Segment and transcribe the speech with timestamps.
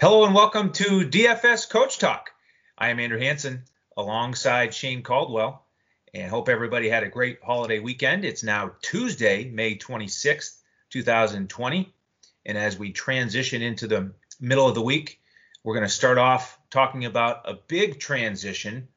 [0.00, 2.30] Hello and welcome to DFS Coach Talk.
[2.76, 3.62] I am Andrew Hanson
[3.96, 5.64] alongside Shane Caldwell
[6.12, 8.24] and hope everybody had a great holiday weekend.
[8.24, 10.56] It's now Tuesday, May 26th,
[10.90, 11.94] 2020.
[12.44, 15.20] And as we transition into the middle of the week,
[15.62, 18.88] we're going to start off talking about a big transition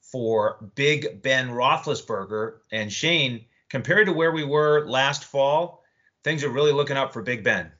[0.00, 2.56] for Big Ben Roethlisberger.
[2.72, 5.84] And Shane, compared to where we were last fall,
[6.24, 7.70] things are really looking up for Big Ben.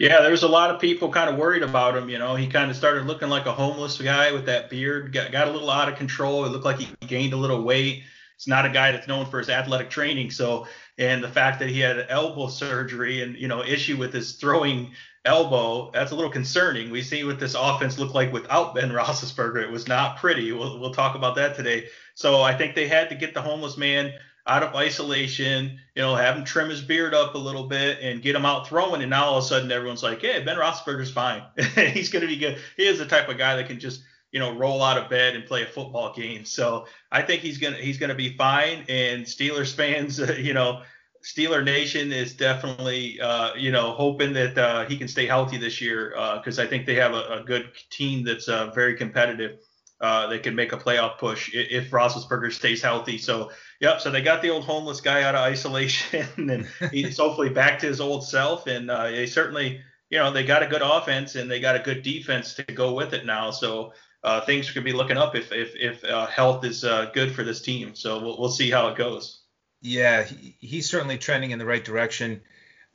[0.00, 2.08] Yeah, there was a lot of people kind of worried about him.
[2.08, 5.12] You know, he kind of started looking like a homeless guy with that beard.
[5.12, 6.46] Got, got a little out of control.
[6.46, 8.04] It looked like he gained a little weight.
[8.34, 10.30] He's not a guy that's known for his athletic training.
[10.30, 14.36] So, and the fact that he had elbow surgery and you know issue with his
[14.36, 14.92] throwing
[15.26, 16.90] elbow, that's a little concerning.
[16.90, 19.62] We see what this offense looked like without Ben Roethlisberger.
[19.62, 20.50] It was not pretty.
[20.52, 21.88] We'll, we'll talk about that today.
[22.14, 24.14] So I think they had to get the homeless man
[24.50, 28.20] out of isolation, you know, have him trim his beard up a little bit and
[28.20, 29.00] get him out throwing.
[29.00, 31.44] And now all of a sudden everyone's like, hey, Ben Roethlisberger's fine.
[31.76, 32.58] He's going to be good.
[32.76, 35.36] He is the type of guy that can just, you know, roll out of bed
[35.36, 36.44] and play a football game.
[36.44, 38.84] So I think he's gonna he's gonna be fine.
[38.88, 40.82] And Steelers fans, you know,
[41.24, 45.80] Steeler Nation is definitely, uh, you know, hoping that uh, he can stay healthy this
[45.80, 49.58] year because uh, I think they have a, a good team that's uh, very competitive.
[50.00, 53.18] Uh, they can make a playoff push if, if Roethlisberger stays healthy.
[53.18, 54.00] So Yep.
[54.02, 57.86] So they got the old homeless guy out of isolation, and he's hopefully back to
[57.86, 58.66] his old self.
[58.66, 61.80] And uh, they certainly, you know, they got a good offense and they got a
[61.80, 63.50] good defense to go with it now.
[63.50, 67.34] So uh, things could be looking up if if if uh, health is uh, good
[67.34, 67.94] for this team.
[67.94, 69.42] So we'll we'll see how it goes.
[69.80, 72.42] Yeah, he, he's certainly trending in the right direction.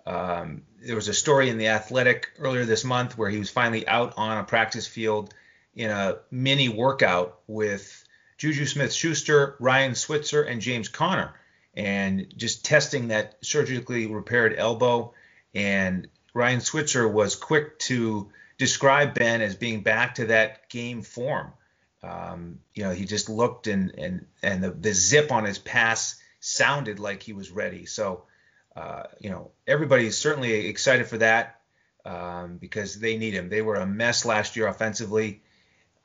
[0.06, 3.88] Um, there was a story in the Athletic earlier this month where he was finally
[3.88, 5.34] out on a practice field
[5.76, 8.04] in a mini workout with
[8.38, 11.34] Juju Smith Schuster, Ryan Switzer, and James Conner,
[11.76, 15.14] and just testing that surgically repaired elbow.
[15.54, 21.54] And Ryan Switzer was quick to describe Ben as being back to that game form.
[22.04, 26.22] Um, you know, he just looked and and and the, the zip on his pass
[26.40, 27.86] sounded like he was ready.
[27.86, 28.26] So,
[28.76, 31.60] uh, you know, everybody's certainly excited for that
[32.06, 33.50] um, because they need him.
[33.50, 35.42] They were a mess last year offensively.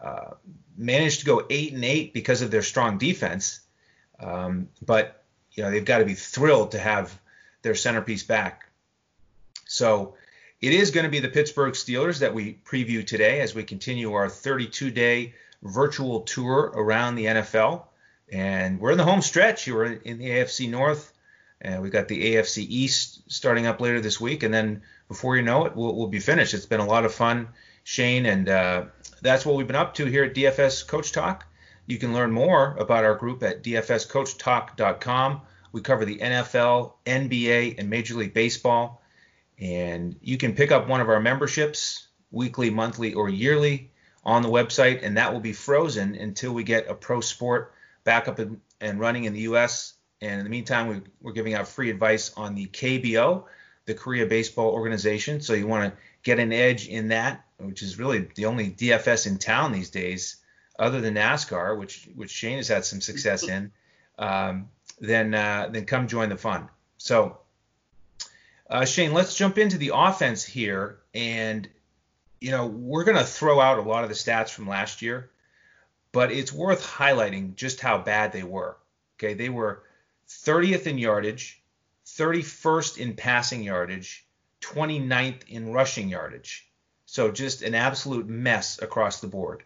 [0.02, 0.34] Uh,
[0.76, 3.60] managed to go eight and eight because of their strong defense.
[4.18, 5.22] Um, but
[5.52, 7.18] you know they've got to be thrilled to have
[7.62, 8.66] their centerpiece back.
[9.66, 10.14] So
[10.60, 14.12] it is going to be the Pittsburgh Steelers that we preview today as we continue
[14.12, 17.84] our 32-day virtual tour around the NFL.
[18.32, 19.66] And we're in the home stretch.
[19.66, 21.12] You're in the AFC North,
[21.60, 24.42] and we've got the AFC East starting up later this week.
[24.42, 26.54] And then before you know it, we'll, we'll be finished.
[26.54, 27.48] It's been a lot of fun,
[27.82, 28.84] Shane, and uh,
[29.20, 31.46] that's what we've been up to here at DFS Coach Talk.
[31.86, 35.40] You can learn more about our group at dfscoachtalk.com.
[35.72, 39.02] We cover the NFL, NBA, and Major League Baseball.
[39.58, 43.90] And you can pick up one of our memberships, weekly, monthly, or yearly,
[44.24, 47.72] on the website, and that will be frozen until we get a pro sport
[48.04, 48.38] back up
[48.80, 49.94] and running in the U.S.
[50.20, 53.44] And in the meantime, we, are giving out free advice on the KBO,
[53.86, 55.40] the Korea Baseball Organization.
[55.40, 59.26] So you want to get an edge in that which is really the only DFS
[59.26, 60.36] in town these days,
[60.78, 63.70] other than NASCAR, which which Shane has had some success in,
[64.18, 66.68] um, then uh, then come join the fun.
[66.96, 67.38] So,
[68.68, 71.68] uh, Shane, let's jump into the offense here, and
[72.40, 75.30] you know we're to throw out a lot of the stats from last year,
[76.12, 78.76] but it's worth highlighting just how bad they were.
[79.18, 79.82] Okay, they were
[80.28, 81.60] 30th in yardage,
[82.06, 84.24] 31st in passing yardage,
[84.60, 86.68] 29th in rushing yardage.
[87.06, 89.64] So just an absolute mess across the board.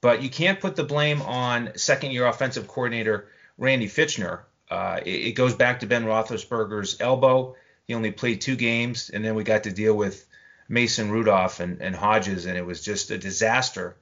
[0.00, 4.40] But you can't put the blame on second year offensive coordinator Randy Fichtner.
[4.70, 7.56] Uh, it, it, goes back to Ben Roethlisberger's elbow.
[7.86, 10.26] He only played two games, and then we got to deal with
[10.68, 13.96] Mason Rudolph and, and Hodges, and it was just a disaster.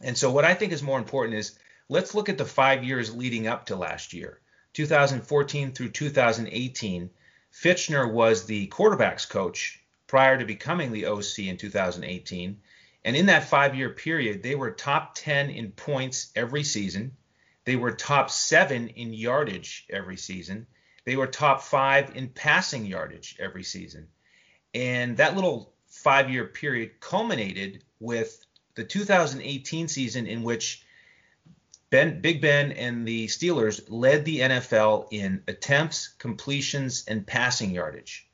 [0.00, 3.14] And so, what I think is more important is let's look at the five years
[3.14, 4.40] leading up to last year
[4.72, 7.10] 2014 through 2018.
[7.54, 12.60] Fichtner was the quarterbacks coach prior to becoming the OC in 2018.
[13.04, 17.16] And in that five year period, they were top 10 in points every season.
[17.64, 20.66] They were top seven in yardage every season.
[21.04, 24.08] They were top five in passing yardage every season.
[24.74, 28.44] And that little five year period culminated with
[28.74, 30.83] the 2018 season in which
[31.94, 38.28] Ben, Big Ben and the Steelers led the NFL in attempts, completions, and passing yardage.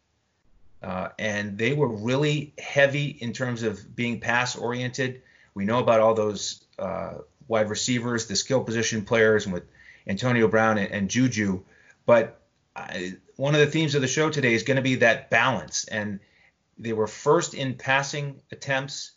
[0.82, 5.20] Uh, and they were really heavy in terms of being pass oriented.
[5.52, 7.18] We know about all those uh,
[7.48, 9.64] wide receivers, the skill position players, and with
[10.06, 11.62] Antonio Brown and, and Juju.
[12.06, 12.40] But
[12.74, 15.84] I, one of the themes of the show today is going to be that balance.
[15.84, 16.20] And
[16.78, 19.12] they were first in passing attempts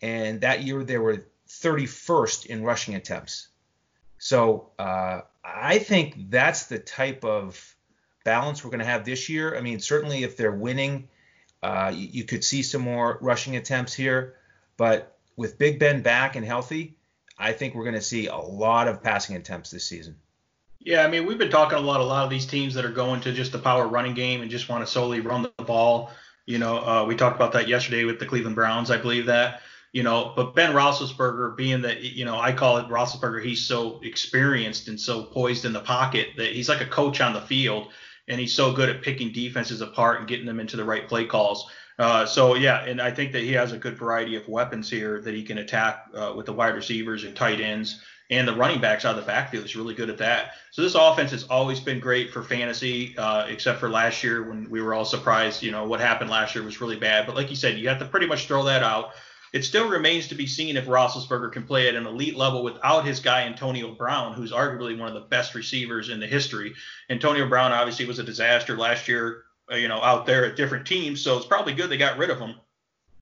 [0.00, 3.48] and that year they were 31st in rushing attempts.
[4.20, 7.74] So uh, I think that's the type of
[8.22, 9.56] balance we're going to have this year.
[9.56, 11.08] I mean, certainly if they're winning,
[11.62, 14.36] uh, you, you, could see some more rushing attempts here.
[14.76, 16.96] But with Big Ben back and healthy,
[17.38, 20.16] I think we're going to see a lot of passing attempts this season.
[20.78, 22.00] Yeah, I mean, we've been talking a lot.
[22.00, 24.50] A lot of these teams that are going to just the power running game and
[24.50, 26.10] just want to solely run the ball.
[26.44, 28.90] You know, uh, we talked about that yesterday with the Cleveland Browns.
[28.90, 29.62] I believe that.
[29.92, 33.42] You know, but Ben Roethlisberger, being that you know, I call it Roethlisberger.
[33.42, 37.32] He's so experienced and so poised in the pocket that he's like a coach on
[37.32, 37.88] the field,
[38.28, 41.24] and he's so good at picking defenses apart and getting them into the right play
[41.24, 41.68] calls.
[41.98, 45.20] Uh, so yeah, and I think that he has a good variety of weapons here
[45.20, 48.00] that he can attack uh, with the wide receivers and tight ends
[48.30, 49.64] and the running backs out of the backfield.
[49.64, 50.52] He's really good at that.
[50.70, 54.70] So this offense has always been great for fantasy, uh, except for last year when
[54.70, 55.62] we were all surprised.
[55.62, 57.26] You know what happened last year was really bad.
[57.26, 59.10] But like you said, you have to pretty much throw that out.
[59.52, 63.04] It still remains to be seen if Roethlisberger can play at an elite level without
[63.04, 66.74] his guy Antonio Brown, who's arguably one of the best receivers in the history.
[67.08, 70.86] Antonio Brown obviously was a disaster last year, uh, you know, out there at different
[70.86, 71.20] teams.
[71.20, 72.54] So it's probably good they got rid of him.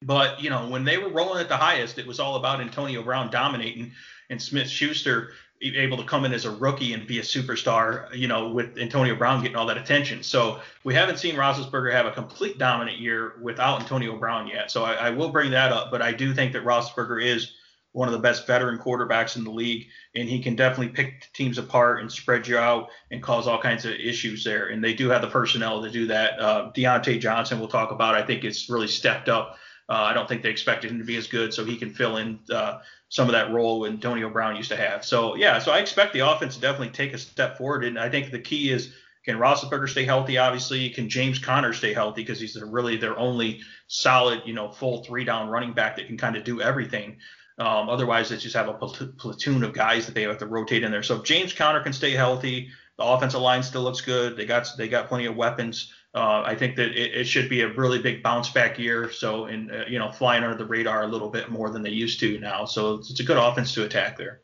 [0.03, 3.03] But you know, when they were rolling at the highest, it was all about Antonio
[3.03, 3.93] Brown dominating
[4.31, 8.29] and Smith Schuster able to come in as a rookie and be a superstar, you
[8.29, 10.23] know, with Antonio Brown getting all that attention.
[10.23, 14.71] So we haven't seen Roethlisberger have a complete dominant year without Antonio Brown yet.
[14.71, 17.53] So I, I will bring that up, but I do think that Roethlisberger is
[17.93, 21.59] one of the best veteran quarterbacks in the league, and he can definitely pick teams
[21.59, 24.69] apart and spread you out and cause all kinds of issues there.
[24.69, 26.39] And they do have the personnel to do that.
[26.39, 28.15] Uh, Diontae Johnson, we'll talk about.
[28.15, 29.57] I think it's really stepped up.
[29.89, 32.19] Uh, I don't think they expected him to be as good, so he can fill
[32.19, 35.05] in uh, some of that role when Antonio Brown used to have.
[35.05, 38.09] So yeah, so I expect the offense to definitely take a step forward, and I
[38.09, 38.93] think the key is
[39.25, 40.39] can Roethlisberger stay healthy?
[40.39, 45.05] Obviously, can James Conner stay healthy because he's really their only solid, you know, full
[45.05, 47.19] three down running back that can kind of do everything.
[47.59, 50.91] Um, otherwise, they just have a platoon of guys that they have to rotate in
[50.91, 51.03] there.
[51.03, 54.37] So if James Conner can stay healthy, the offensive line still looks good.
[54.37, 55.93] They got they got plenty of weapons.
[56.15, 59.13] Uh, I think that it, it, should be a really big bounce back year.
[59.13, 61.91] So, and uh, you know, flying under the radar a little bit more than they
[61.91, 62.65] used to now.
[62.65, 64.41] So it's, it's a good offense to attack there.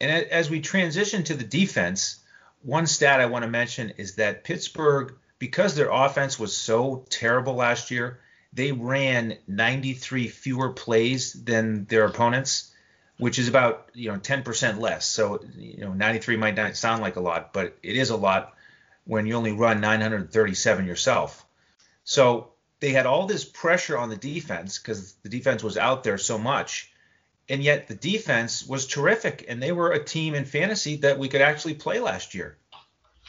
[0.00, 2.24] And as we transition to the defense,
[2.62, 7.54] one stat I want to mention is that Pittsburgh, because their offense was so terrible
[7.54, 8.20] last year,
[8.52, 12.73] they ran 93 fewer plays than their opponents,
[13.18, 15.06] which is about you know 10% less.
[15.06, 18.54] So you know 93 might not sound like a lot, but it is a lot
[19.04, 21.44] when you only run 937 yourself.
[22.04, 26.18] So they had all this pressure on the defense because the defense was out there
[26.18, 26.90] so much.
[27.46, 31.28] And yet the defense was terrific, and they were a team in fantasy that we
[31.28, 32.56] could actually play last year.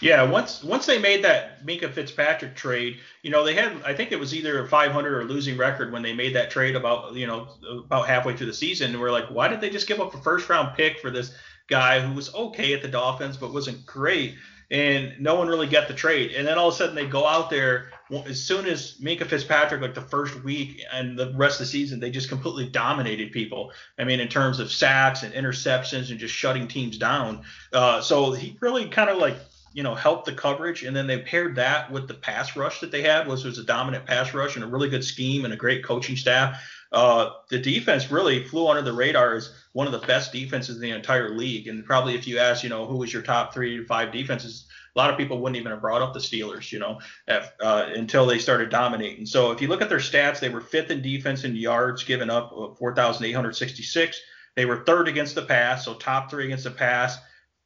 [0.02, 4.12] Yeah, once once they made that Minkah Fitzpatrick trade, you know, they had I think
[4.12, 7.28] it was either a 500 or losing record when they made that trade about you
[7.28, 7.48] know
[7.86, 8.92] about halfway through the season.
[8.92, 11.34] And we're like, why did they just give up a first round pick for this
[11.68, 14.36] guy who was okay at the Dolphins but wasn't great?
[14.72, 16.32] and no one really got the trade.
[16.32, 17.92] And then all of a sudden they go out there
[18.26, 22.00] as soon as Minkah Fitzpatrick, like the first week and the rest of the season,
[22.00, 23.72] they just completely dominated people.
[24.00, 27.44] I mean, in terms of sacks and interceptions and just shutting teams down.
[27.74, 29.38] Uh, so he really kind of like
[29.76, 32.92] you know helped the coverage, and then they paired that with the pass rush that
[32.92, 35.58] they had, which was a dominant pass rush and a really good scheme and a
[35.58, 36.64] great coaching staff.
[36.94, 40.82] Uh, the defense really flew under the radar as one of the best defenses in
[40.82, 41.68] the entire league.
[41.68, 44.66] And probably if you ask, you know, who was your top three to five defenses,
[44.96, 48.26] a lot of people wouldn't even have brought up the Steelers, you know, uh, until
[48.26, 49.26] they started dominating.
[49.26, 52.30] So if you look at their stats, they were fifth in defense in yards given
[52.30, 54.22] up, uh, 4,866.
[54.56, 57.18] They were third against the pass, so top three against the pass,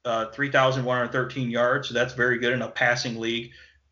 [0.06, 1.88] uh, 3,113 yards.
[1.88, 3.52] So that's very good in a passing league.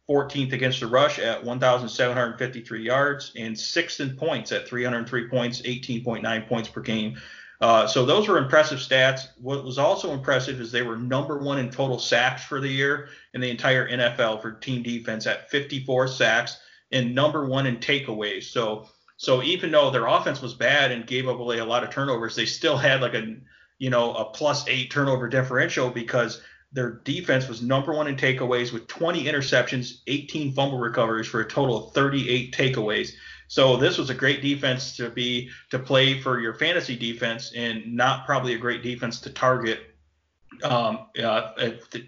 [0.10, 6.48] 14th against the rush at 1,753 yards, and sixth in points at 303 points, 18.9
[6.48, 7.18] points per game.
[7.60, 9.30] Uh, so those were impressive stats.
[9.42, 13.10] What was also impressive is they were number one in total sacks for the year
[13.34, 16.60] in the entire NFL for team defense at 54 sacks,
[16.92, 18.44] and number one in takeaways.
[18.44, 18.88] So
[19.18, 22.46] so even though their offense was bad and gave away a lot of turnovers, they
[22.46, 23.36] still had like a
[23.80, 26.42] you know a plus eight turnover differential because
[26.72, 31.48] their defense was number one in takeaways with 20 interceptions, 18 fumble recoveries for a
[31.48, 33.12] total of 38 takeaways.
[33.48, 37.96] So this was a great defense to be to play for your fantasy defense, and
[37.96, 39.80] not probably a great defense to target
[40.64, 41.54] um, uh,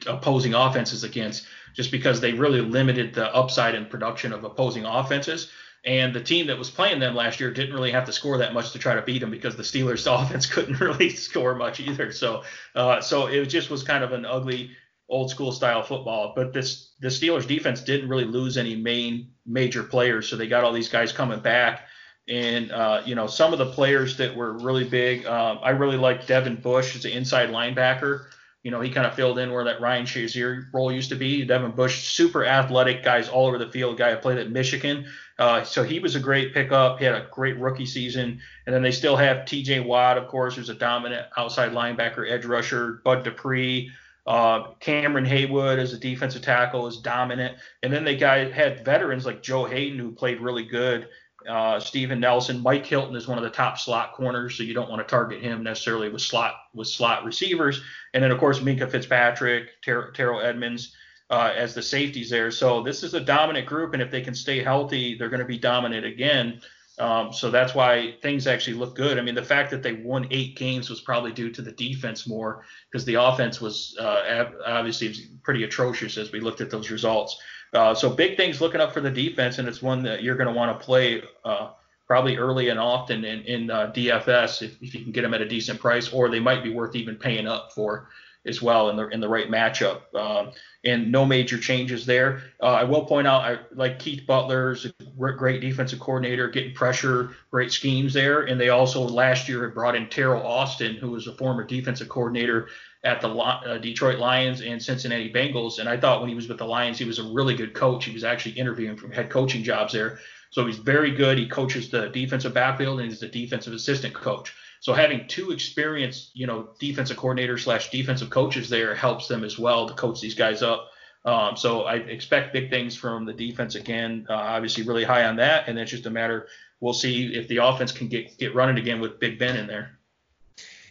[0.07, 5.49] opposing offenses against, just because they really limited the upside and production of opposing offenses.
[5.85, 8.53] And the team that was playing them last year didn't really have to score that
[8.53, 12.11] much to try to beat them because the Steelers' offense couldn't really score much either.
[12.11, 12.43] So,
[12.75, 14.71] uh, so it just was kind of an ugly
[15.09, 16.33] old school style football.
[16.35, 20.63] But this the Steelers defense didn't really lose any main major players, so they got
[20.63, 21.87] all these guys coming back.
[22.27, 25.97] And uh, you know, some of the players that were really big, um, I really
[25.97, 28.25] liked Devin Bush as an inside linebacker.
[28.61, 31.45] You know, he kind of filled in where that Ryan Shazier role used to be.
[31.45, 33.97] Devin Bush, super athletic guys all over the field.
[33.97, 35.07] Guy who played at Michigan,
[35.39, 36.99] uh, so he was a great pickup.
[36.99, 38.41] He had a great rookie season.
[38.65, 39.79] And then they still have T.J.
[39.79, 43.01] Watt, of course, who's a dominant outside linebacker, edge rusher.
[43.05, 43.89] Bud Dupree,
[44.27, 47.57] uh, Cameron Heyward as a defensive tackle is dominant.
[47.83, 51.07] And then they got had veterans like Joe Haden, who played really good.
[51.47, 54.89] Uh, Steven Nelson, Mike Hilton is one of the top slot corners, so you don't
[54.89, 57.81] want to target him necessarily with slot with slot receivers.
[58.13, 60.93] And then of course Minkah Fitzpatrick, Ter- Terrell Edmunds
[61.29, 62.51] uh, as the safeties there.
[62.51, 65.45] So this is a dominant group, and if they can stay healthy, they're going to
[65.45, 66.61] be dominant again.
[66.97, 69.17] Um, so that's why things actually look good.
[69.17, 72.27] I mean, the fact that they won eight games was probably due to the defense
[72.27, 77.39] more because the offense was uh, obviously pretty atrocious as we looked at those results.
[77.73, 80.51] Uh, so big things looking up for the defense, and it's one that you're going
[80.51, 81.69] to want to play uh,
[82.05, 85.41] probably early and often in, in uh, DFS if, if, you can get them at
[85.41, 88.09] a decent price, or they might be worth even paying up for
[88.45, 90.13] as well in the in the right matchup.
[90.15, 90.51] Um,
[90.85, 92.41] and no major changes there.
[92.61, 97.71] Uh, I will point out, I like Keith Butler's great defensive coordinator, getting pressure, great
[97.71, 98.43] schemes there.
[98.43, 102.07] And they also last year had brought in Teryl Austin, who was a former defensive
[102.07, 102.69] coordinator
[103.03, 105.79] at the uh, Detroit Lions and Cincinnati Bengals.
[105.79, 108.05] And I thought when he was with the Lions, he was a really good coach.
[108.05, 110.19] He was actually interviewing for head coaching jobs there.
[110.51, 111.37] So he's very good.
[111.37, 114.53] He coaches the defensive backfield and he's the defensive assistant coach.
[114.79, 119.59] So having two experienced, you know, defensive coordinators slash defensive coaches there helps them as
[119.59, 120.89] well to coach these guys up.
[121.25, 124.25] Um, so I expect big things from the defense again.
[124.29, 126.47] Uh, obviously, really high on that, and it's just a matter.
[126.79, 129.99] We'll see if the offense can get get running again with Big Ben in there.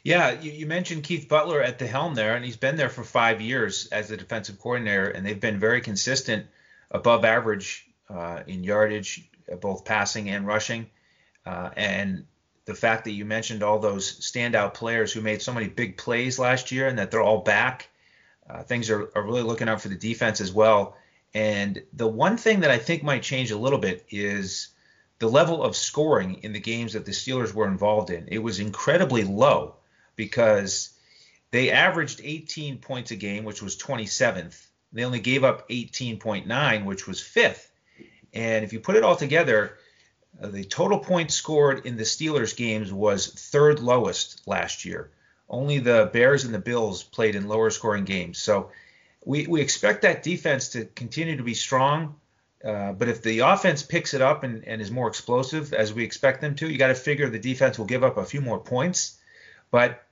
[0.04, 3.04] Yeah, you, you mentioned Keith Butler at the helm there, and he's been there for
[3.04, 6.46] five years as the defensive coordinator, and they've been very consistent,
[6.90, 9.28] above average uh, in yardage,
[9.60, 10.86] both passing and rushing.
[11.44, 12.26] Uh, and
[12.68, 16.38] the fact that you mentioned all those standout players who made so many big plays
[16.38, 17.88] last year and that they're all back.
[18.48, 20.94] Uh, things are, are really looking up for the defense as well.
[21.32, 24.68] And the one thing that I think might change a little bit is
[25.18, 28.28] the level of scoring in the games that the Steelers were involved in.
[28.28, 29.76] It was incredibly low
[30.14, 30.90] because
[31.50, 34.66] they averaged 18 points a game, which was 27th.
[34.92, 37.70] They only gave up 18.9, which was fifth.
[38.34, 39.78] And if you put it all together,
[40.40, 45.10] the total points scored in the Steelers games was third lowest last year.
[45.48, 48.38] Only the Bears and the Bills played in lower scoring games.
[48.38, 48.70] So
[49.24, 52.14] we, we expect that defense to continue to be strong.
[52.64, 56.04] Uh, but if the offense picks it up and, and is more explosive as we
[56.04, 58.58] expect them to, you got to figure the defense will give up a few more
[58.58, 59.18] points.
[59.70, 60.04] But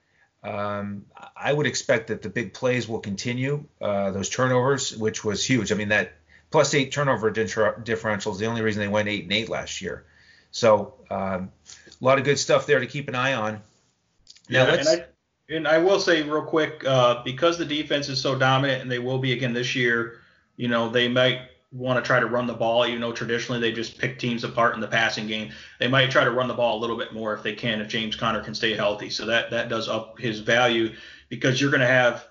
[0.43, 1.07] um,
[1.37, 5.73] I would expect that the big plays will continue, uh, those turnovers, which was huge.
[5.73, 6.13] I mean, that
[6.51, 10.05] plus eight turnover differential is the only reason they went eight and eight last year.
[10.57, 13.61] So um, a lot of good stuff there to keep an eye on.
[14.49, 14.89] Now yeah, let's.
[14.89, 18.81] And I, and I will say real quick, uh, because the defense is so dominant,
[18.81, 20.21] and they will be again this year.
[20.57, 21.41] You know, they might
[21.73, 24.75] want to try to run the ball, even though traditionally they just pick teams apart
[24.75, 25.53] in the passing game.
[25.79, 27.89] They might try to run the ball a little bit more if they can, if
[27.89, 29.11] James Conner can stay healthy.
[29.11, 30.95] So that that does up his value
[31.29, 32.29] because you're going to have,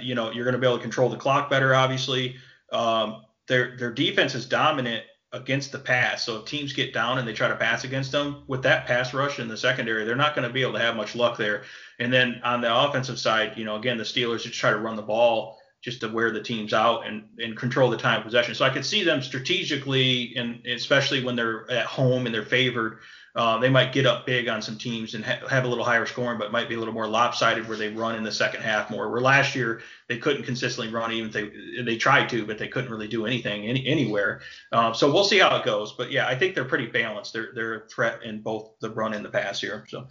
[0.00, 1.74] you know, you're going to be able to control the clock better.
[1.74, 2.36] Obviously,
[2.72, 6.24] um, their their defense is dominant against the pass.
[6.24, 9.14] So if teams get down and they try to pass against them with that pass
[9.14, 11.62] rush in the secondary, they're not going to be able to have much luck there.
[11.98, 14.96] And then on the offensive side, you know, again, the Steelers just try to run
[14.96, 18.54] the ball just to wear the teams out and, and control the time of possession.
[18.54, 22.98] So I could see them strategically, and especially when they're at home and they're favored,
[23.36, 26.04] uh, they might get up big on some teams and ha- have a little higher
[26.06, 28.90] scoring, but might be a little more lopsided where they run in the second half
[28.90, 29.10] more.
[29.10, 32.68] Where last year they couldn't consistently run, even if they they tried to, but they
[32.68, 34.40] couldn't really do anything any, anywhere.
[34.72, 35.92] Um, so we'll see how it goes.
[35.92, 37.32] But yeah, I think they're pretty balanced.
[37.32, 39.84] They're they're a threat in both the run and the pass here.
[39.88, 40.08] So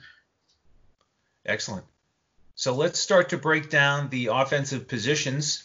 [1.46, 1.86] excellent.
[2.56, 5.64] So let's start to break down the offensive positions.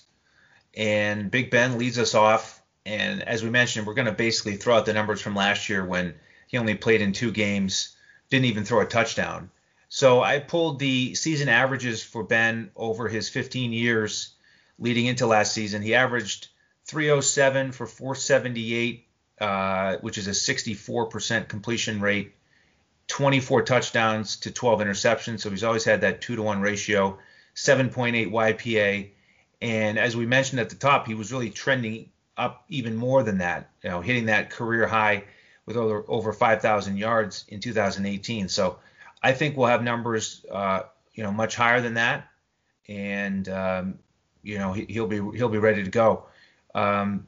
[0.77, 2.63] And Big Ben leads us off.
[2.87, 5.85] And as we mentioned, we're going to basically throw out the numbers from last year
[5.85, 6.15] when
[6.55, 7.97] he only played in two games,
[8.31, 9.51] didn't even throw a touchdown.
[9.89, 14.35] So I pulled the season averages for Ben over his 15 years
[14.79, 15.83] leading into last season.
[15.83, 16.47] He averaged
[16.85, 19.05] 307 for 478,
[19.41, 22.37] uh, which is a 64% completion rate,
[23.09, 25.41] 24 touchdowns to 12 interceptions.
[25.41, 27.19] So he's always had that two to one ratio,
[27.57, 29.11] 7.8 YPA.
[29.61, 33.39] And as we mentioned at the top, he was really trending up even more than
[33.39, 35.25] that, you know, hitting that career high
[35.67, 38.49] with over, over 5,000 yards in 2018.
[38.49, 38.79] So
[39.23, 40.83] I think we'll have numbers, uh,
[41.15, 42.29] you know, much higher than that,
[42.89, 43.99] and um,
[44.43, 46.27] you know he, will be he'll be ready to go.
[46.75, 47.27] Um,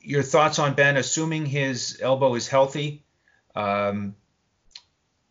[0.00, 3.04] your thoughts on Ben, assuming his elbow is healthy?
[3.54, 4.14] Um,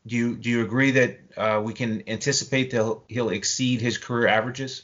[0.06, 3.98] do you do you agree that uh, we can anticipate that he'll, he'll exceed his
[3.98, 4.84] career averages?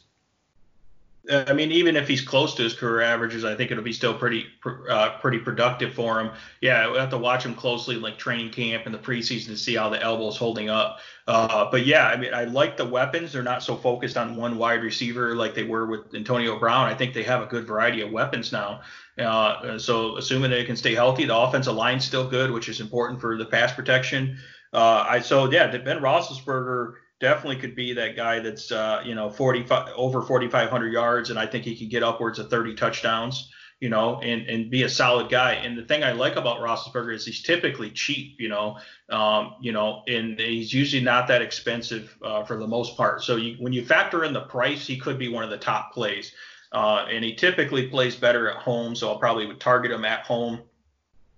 [1.29, 4.13] I mean, even if he's close to his career averages, I think it'll be still
[4.13, 4.48] pretty
[4.89, 6.31] uh, pretty productive for him.
[6.59, 9.75] Yeah, we have to watch him closely, like training camp and the preseason, to see
[9.75, 11.00] how the elbow's holding up.
[11.27, 13.31] Uh, but yeah, I mean, I like the weapons.
[13.31, 16.88] They're not so focused on one wide receiver like they were with Antonio Brown.
[16.88, 18.81] I think they have a good variety of weapons now.
[19.17, 23.21] Uh, so assuming they can stay healthy, the offensive line's still good, which is important
[23.21, 24.39] for the pass protection.
[24.74, 29.29] Uh, I so yeah, Ben Roethlisberger definitely could be that guy that's uh, you know
[29.29, 33.51] 45 over 4,500 yards, and I think he could get upwards of 30 touchdowns.
[33.81, 35.53] You know, and, and be a solid guy.
[35.53, 38.35] And the thing I like about Roethlisberger is he's typically cheap.
[38.38, 38.77] You know,
[39.09, 43.23] um, you know, and he's usually not that expensive uh, for the most part.
[43.23, 45.93] So you, when you factor in the price, he could be one of the top
[45.93, 46.33] plays.
[46.73, 50.25] Uh, and he typically plays better at home, so I'll probably would target him at
[50.25, 50.59] home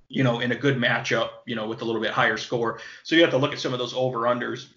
[0.09, 2.79] you know, in a good matchup, you know, with a little bit higher score.
[3.03, 4.67] So you have to look at some of those over unders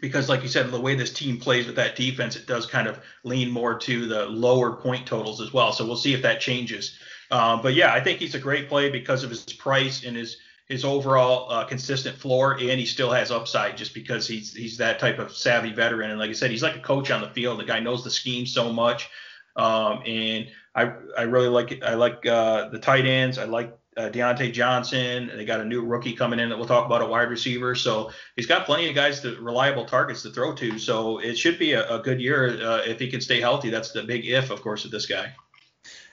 [0.00, 2.88] because like you said, the way this team plays with that defense, it does kind
[2.88, 5.72] of lean more to the lower point totals as well.
[5.72, 6.98] So we'll see if that changes.
[7.30, 10.38] Um, but yeah, I think he's a great play because of his price and his
[10.66, 14.98] his overall uh, consistent floor, and he still has upside just because he's he's that
[15.00, 16.10] type of savvy veteran.
[16.10, 17.58] And like I said, he's like a coach on the field.
[17.58, 19.10] The guy knows the scheme so much.
[19.56, 23.36] Um, and I I really like I like uh, the tight ends.
[23.36, 25.30] I like uh, Diontae Johnson.
[25.34, 27.74] They got a new rookie coming in that we'll talk about, a wide receiver.
[27.74, 30.78] So he's got plenty of guys, to, reliable targets to throw to.
[30.78, 33.70] So it should be a, a good year uh, if he can stay healthy.
[33.70, 35.34] That's the big if, of course, with this guy.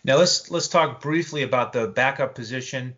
[0.03, 2.95] Now let's let's talk briefly about the backup position.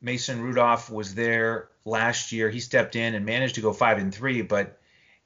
[0.00, 2.50] Mason Rudolph was there last year.
[2.50, 4.78] He stepped in and managed to go five and three, but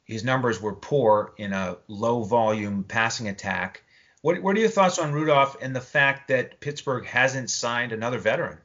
[0.04, 3.82] his numbers were poor in a low volume passing attack.
[4.22, 8.18] What, what are your thoughts on Rudolph and the fact that Pittsburgh hasn't signed another
[8.18, 8.58] veteran?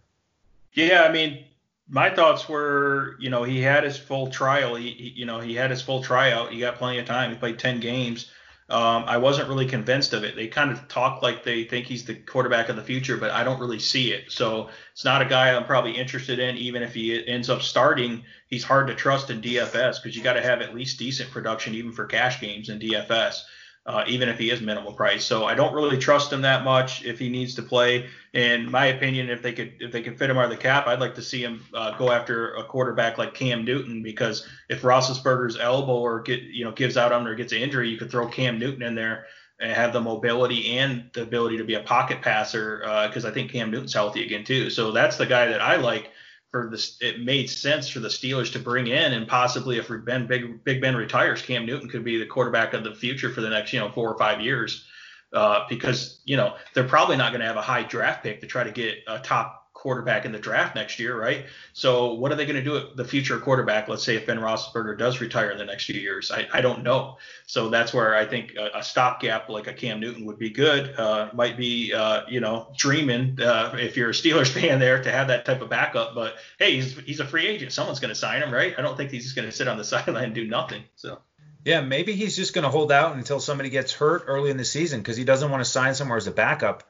[0.74, 1.46] Yeah, I mean,
[1.90, 4.76] my thoughts were, you know, he had his full trial.
[4.76, 6.52] He, he, you know, he had his full tryout.
[6.52, 7.32] He got plenty of time.
[7.32, 8.32] He played 10 games.
[8.70, 10.38] Um, I wasn't really convinced of it.
[10.38, 13.44] They kind of talk like they think he's the quarterback of the future, but I
[13.44, 14.32] don't really see it.
[14.32, 16.56] So it's not a guy I'm probably interested in.
[16.56, 20.34] Even if he ends up starting, he's hard to trust in DFS because you got
[20.34, 23.42] to have at least decent production even for cash games in DFS
[23.86, 25.26] uh, even if he is minimal price.
[25.26, 28.08] So I don't really trust him that much if he needs to play.
[28.34, 31.00] In my opinion, if they could if they could fit him of the cap, I'd
[31.00, 35.58] like to see him uh, go after a quarterback like Cam Newton because if Roethlisberger's
[35.58, 38.28] elbow or get you know gives out under or gets an injury, you could throw
[38.28, 39.26] Cam Newton in there
[39.60, 43.32] and have the mobility and the ability to be a pocket passer because uh, I
[43.32, 44.70] think Cam Newton's healthy again too.
[44.70, 46.12] So that's the guy that I like
[46.52, 50.28] for this it made sense for the Steelers to bring in and possibly if Ben
[50.28, 53.50] Big Big Ben retires, Cam Newton could be the quarterback of the future for the
[53.50, 54.86] next you know four or five years.
[55.34, 58.48] Uh, because you know they're probably not going to have a high draft pick to
[58.48, 61.48] try to get a top quarterback in the draft next year, right?
[61.74, 63.88] So what are they going to do at the future quarterback?
[63.88, 66.84] Let's say if Ben Roethlisberger does retire in the next few years, I, I don't
[66.84, 67.18] know.
[67.48, 70.94] So that's where I think a, a stopgap like a Cam Newton would be good.
[71.00, 75.12] Uh, might be uh, you know dreaming uh, if you're a Steelers fan there to
[75.12, 76.14] have that type of backup.
[76.14, 77.72] But hey, he's he's a free agent.
[77.72, 78.76] Someone's going to sign him, right?
[78.78, 80.84] I don't think he's just going to sit on the sideline and do nothing.
[80.96, 81.20] So.
[81.66, 84.66] Yeah, maybe he's just going to hold out until somebody gets hurt early in the
[84.66, 86.84] season because he doesn't want to sign somewhere as a backup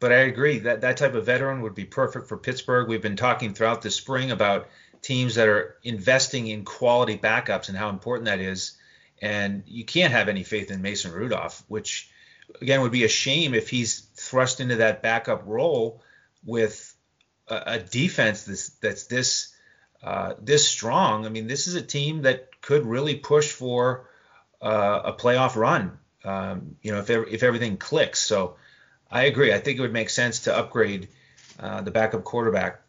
[0.00, 2.88] but I agree that that type of veteran would be perfect for Pittsburgh.
[2.88, 4.68] We've been talking throughout the spring about
[5.02, 8.72] teams that are investing in quality backups and how important that is.
[9.22, 12.10] And you can't have any faith in Mason Rudolph, which
[12.62, 16.02] again would be a shame if he's thrust into that backup role
[16.44, 16.94] with
[17.48, 19.54] a, a defense that's that's this
[20.02, 21.26] uh, this strong.
[21.26, 24.08] I mean, this is a team that could really push for
[24.62, 25.98] uh, a playoff run.
[26.24, 28.22] Um, you know, if if everything clicks.
[28.22, 28.56] So
[29.10, 29.52] I agree.
[29.52, 31.08] I think it would make sense to upgrade
[31.58, 32.82] uh, the backup quarterback.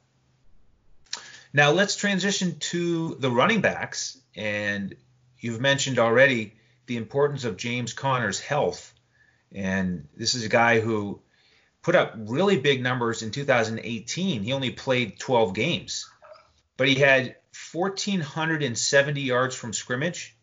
[1.54, 4.96] Now let's transition to the running backs, and
[5.40, 6.54] you've mentioned already
[6.86, 8.94] the importance of James Conner's health,
[9.52, 11.22] and this is a guy who
[11.82, 14.44] put up really big numbers in 2018.
[14.44, 16.10] He only played 12 games,
[16.78, 17.36] but he had
[17.74, 20.36] 1,470 yards from scrimmage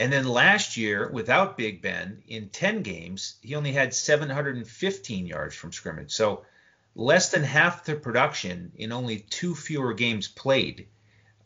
[0.00, 5.54] and then last year, without Big Ben, in 10 games, he only had 715 yards
[5.54, 6.10] from scrimmage.
[6.10, 6.46] So
[6.94, 10.88] less than half the production in only two fewer games played.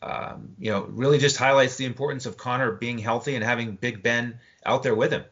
[0.01, 4.01] Um, you know, really just highlights the importance of Conner being healthy and having Big
[4.01, 5.25] Ben out there with him.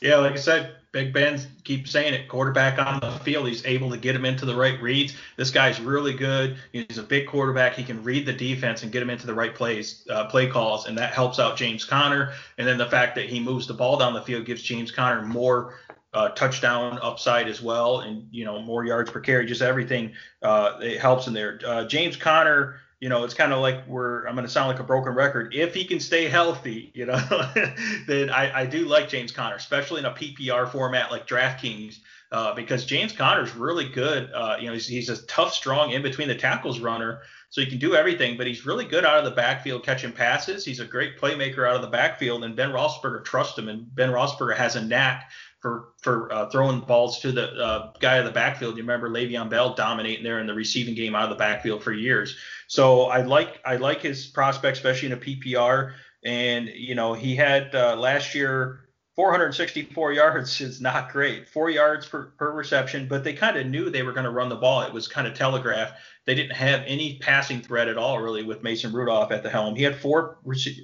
[0.00, 2.28] Yeah, like I said, Big Ben keeps saying it.
[2.28, 5.16] Quarterback on the field, he's able to get him into the right reads.
[5.36, 6.56] This guy's really good.
[6.70, 7.74] He's a big quarterback.
[7.74, 10.86] He can read the defense and get him into the right plays, uh, play calls,
[10.86, 12.34] and that helps out James Conner.
[12.58, 15.22] And then the fact that he moves the ball down the field gives James Conner
[15.22, 15.78] more
[16.14, 19.46] uh, touchdown upside as well, and you know more yards per carry.
[19.46, 21.58] Just everything uh, it helps in there.
[21.64, 24.78] Uh, James Conner you know, it's kind of like we're I'm going to sound like
[24.78, 25.52] a broken record.
[25.56, 27.18] If he can stay healthy, you know,
[28.06, 31.98] then I, I do like James Conner, especially in a PPR format like DraftKings,
[32.30, 34.30] uh, because James Conner's really good.
[34.32, 37.66] Uh, you know, he's, he's a tough, strong in between the tackles runner, so he
[37.66, 38.36] can do everything.
[38.36, 40.64] But he's really good out of the backfield catching passes.
[40.64, 44.10] He's a great playmaker out of the backfield, and Ben Roethlisberger trusts him, and Ben
[44.10, 45.28] Roethlisberger has a knack
[45.62, 48.76] for for uh, throwing balls to the uh, guy in the backfield.
[48.76, 51.92] You remember Le'Veon Bell dominating there in the receiving game out of the backfield for
[51.92, 52.36] years.
[52.66, 55.94] So I like I like his prospect, especially in a PPR.
[56.24, 58.82] And you know he had uh, last year
[59.14, 63.90] 464 yards is not great, four yards per, per reception, but they kind of knew
[63.90, 64.82] they were going to run the ball.
[64.82, 65.94] It was kind of telegraphed.
[66.24, 69.76] They didn't have any passing threat at all, really, with Mason Rudolph at the helm.
[69.76, 70.38] He had four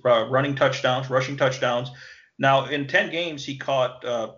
[0.04, 1.90] uh, running touchdowns, rushing touchdowns.
[2.38, 4.32] Now, in 10 games, he caught uh,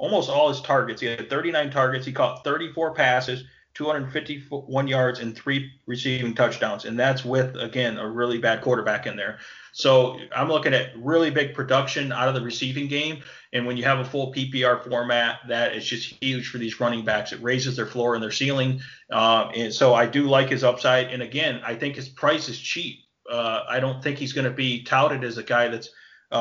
[0.00, 1.02] almost all his targets.
[1.02, 2.06] He had 39 targets.
[2.06, 6.86] He caught 34 passes, 251 yards, and three receiving touchdowns.
[6.86, 9.38] And that's with, again, a really bad quarterback in there.
[9.72, 13.22] So I'm looking at really big production out of the receiving game.
[13.52, 17.04] And when you have a full PPR format, that is just huge for these running
[17.04, 17.32] backs.
[17.32, 18.80] It raises their floor and their ceiling.
[19.12, 21.08] Uh, and so I do like his upside.
[21.08, 23.00] And again, I think his price is cheap.
[23.30, 25.90] Uh, I don't think he's going to be touted as a guy that's
[26.32, 26.34] uh,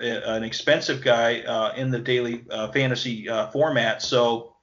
[0.00, 4.02] uh, an expensive guy uh, in the daily fantasy format.
[4.02, 4.54] So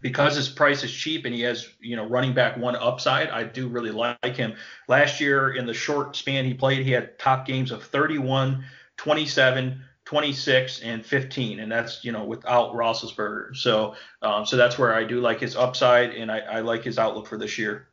[0.00, 3.44] because his price is cheap and he has you know running back one upside, I
[3.44, 4.54] do really like him.
[4.88, 8.64] Last year in the short span he played, he had top games of 31,
[8.96, 9.82] 27.
[10.06, 13.54] 26 and 15, and that's you know without Roethlisberger.
[13.54, 16.98] So um, so that's where I do like his upside, and I, I like his
[16.98, 17.86] outlook for this year.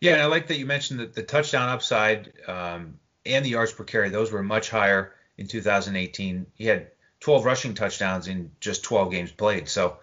[0.00, 2.32] Yeah, and I like that you mentioned that the touchdown upside.
[2.46, 6.46] Um, and the yards per carry, those were much higher in 2018.
[6.54, 6.88] He had
[7.20, 9.68] 12 rushing touchdowns in just 12 games played.
[9.68, 9.98] So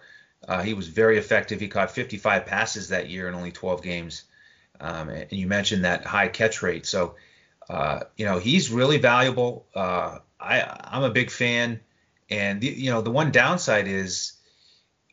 [0.48, 1.60] uh, he was very effective.
[1.60, 4.24] He caught 55 passes that year in only 12 games.
[4.80, 6.86] Um, and you mentioned that high catch rate.
[6.86, 7.16] So,
[7.68, 9.66] uh, you know, he's really valuable.
[9.74, 11.80] Uh, I, I'm a big fan.
[12.30, 14.32] And, the, you know, the one downside is,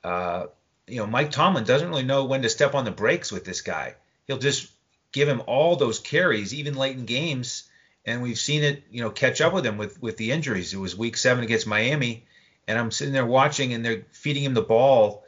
[0.04, 0.46] uh,
[0.88, 3.60] you know, Mike Tomlin doesn't really know when to step on the brakes with this
[3.60, 3.96] guy.
[4.28, 4.72] He'll just
[5.12, 7.64] give him all those carries, even late in games
[8.08, 10.74] and we've seen it, you know, catch up with him with with the injuries.
[10.74, 12.26] It was Week Seven against Miami,
[12.68, 15.26] and I'm sitting there watching, and they're feeding him the ball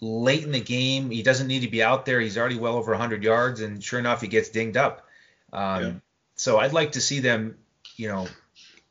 [0.00, 1.10] late in the game.
[1.10, 2.20] He doesn't need to be out there.
[2.20, 5.06] He's already well over 100 yards, and sure enough, he gets dinged up.
[5.52, 5.92] Um, yeah.
[6.34, 7.56] So I'd like to see them,
[7.96, 8.26] you know,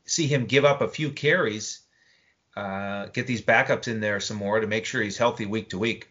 [0.06, 1.80] see him give up a few carries,
[2.56, 5.78] uh, get these backups in there some more to make sure he's healthy week to
[5.78, 6.10] week.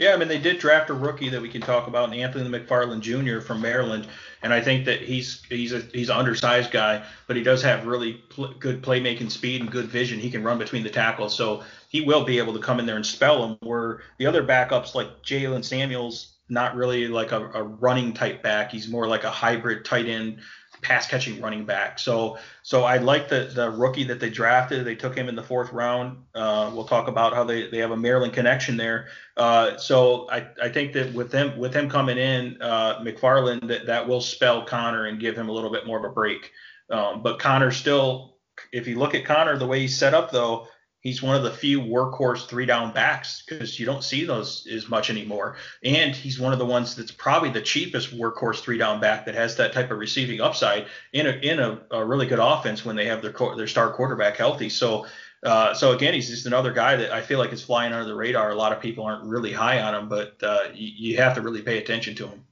[0.00, 3.00] Yeah, I mean they did draft a rookie that we can talk about, Anthony McFarland
[3.00, 3.40] Jr.
[3.40, 4.06] from Maryland,
[4.42, 7.86] and I think that he's he's a he's an undersized guy, but he does have
[7.86, 10.18] really pl- good playmaking speed and good vision.
[10.18, 12.96] He can run between the tackles, so he will be able to come in there
[12.96, 13.58] and spell them.
[13.60, 18.70] Where the other backups like Jaylen Samuels, not really like a, a running type back.
[18.70, 20.38] He's more like a hybrid tight end
[20.82, 21.98] pass catching running back.
[21.98, 24.84] So so I like the the rookie that they drafted.
[24.84, 26.24] They took him in the fourth round.
[26.34, 29.08] Uh, we'll talk about how they, they have a Maryland connection there.
[29.36, 33.86] Uh, so I, I think that with them with him coming in, uh, McFarland that
[33.86, 36.50] that will spell Conner and give him a little bit more of a break.
[36.90, 38.36] Um, but Conner still,
[38.72, 40.66] if you look at Conner the way he's set up though,
[41.00, 44.88] he's one of the few workhorse three down backs because you don't see those as
[44.88, 45.56] much anymore.
[45.82, 49.34] And he's one of the ones that's probably the cheapest workhorse three down back that
[49.34, 52.96] has that type of receiving upside in a in a, a really good offense when
[52.96, 54.68] they have their their star quarterback healthy.
[54.68, 55.06] So.
[55.42, 58.14] Uh, so again, he's just another guy that I feel like is flying under the
[58.14, 58.50] radar.
[58.50, 61.40] A lot of people aren't really high on him, but uh, you, you have to
[61.40, 62.44] really pay attention to him.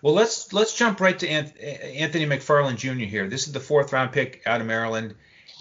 [0.00, 3.04] Well, let's let's jump right to Anthony McFarland Jr.
[3.04, 3.28] here.
[3.28, 5.16] This is the fourth round pick out of Maryland,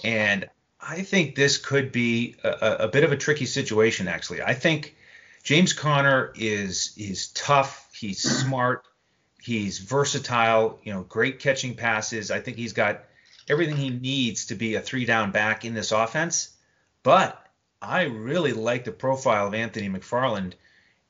[0.05, 0.49] and
[0.87, 4.07] I think this could be a, a, bit of a tricky situation.
[4.07, 4.95] Actually, I think
[5.43, 7.89] James Conner is is tough.
[7.93, 8.85] He's smart.
[9.41, 10.79] He's versatile.
[10.83, 12.31] You know, great catching passes.
[12.31, 13.05] I think he's got
[13.49, 16.55] everything he needs to be a three down back in this offense.
[17.01, 17.39] But
[17.81, 20.53] I really like the profile of Anthony McFarland,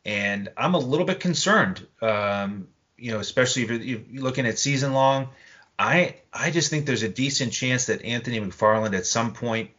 [0.05, 1.85] and I'm a little bit concerned.
[2.01, 5.29] Um, you know, especially if you're looking at season long.
[5.77, 9.71] I I just think there's a decent chance that Anthony McFarland at some point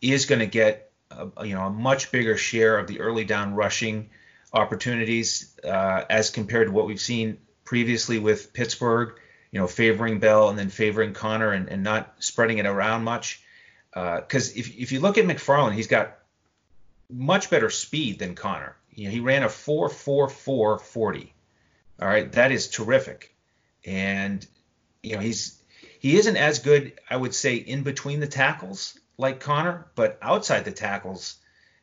[0.00, 3.54] is going to get a, you know a much bigger share of the early down
[3.54, 4.10] rushing
[4.52, 9.18] opportunities uh, as compared to what we've seen previously with Pittsburgh.
[9.52, 13.42] You know, favoring Bell and then favoring Conner and, and not spreading it around much.
[13.94, 16.18] Because uh, if if you look at McFarland, he's got
[17.08, 18.76] much better speed than Conner.
[18.90, 21.34] You know, he ran a 4.44 40.
[22.00, 23.34] All right, that is terrific.
[23.84, 24.46] And
[25.06, 25.60] you know, he's
[25.98, 30.64] he isn't as good, I would say, in between the tackles like Conner, but outside
[30.64, 31.36] the tackles,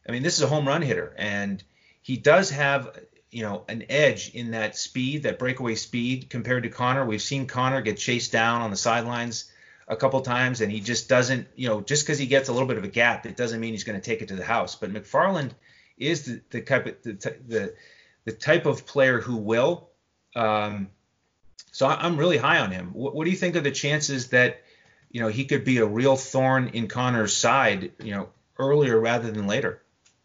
[0.07, 1.63] I mean, this is a home run hitter, and
[2.01, 2.99] he does have
[3.33, 7.03] you know, an edge in that speed, that breakaway speed compared to Conner.
[7.03, 9.51] We've seen Conner get chased down on the sidelines
[9.87, 12.67] a couple times, and he just doesn't, you know, just because he gets a little
[12.67, 14.75] bit of a gap, it doesn't mean he's going to take it to the house.
[14.75, 15.51] But McFarland
[15.97, 17.13] is the, the type of the,
[17.47, 17.73] the
[18.25, 19.89] the type of player who will.
[20.35, 20.89] Um,
[21.73, 22.91] so I'm really high on him.
[22.93, 24.61] What, what, do you think of the chances that
[25.09, 29.31] you know he could be a real thorn in Conner's side, you know, earlier rather
[29.31, 29.81] than later?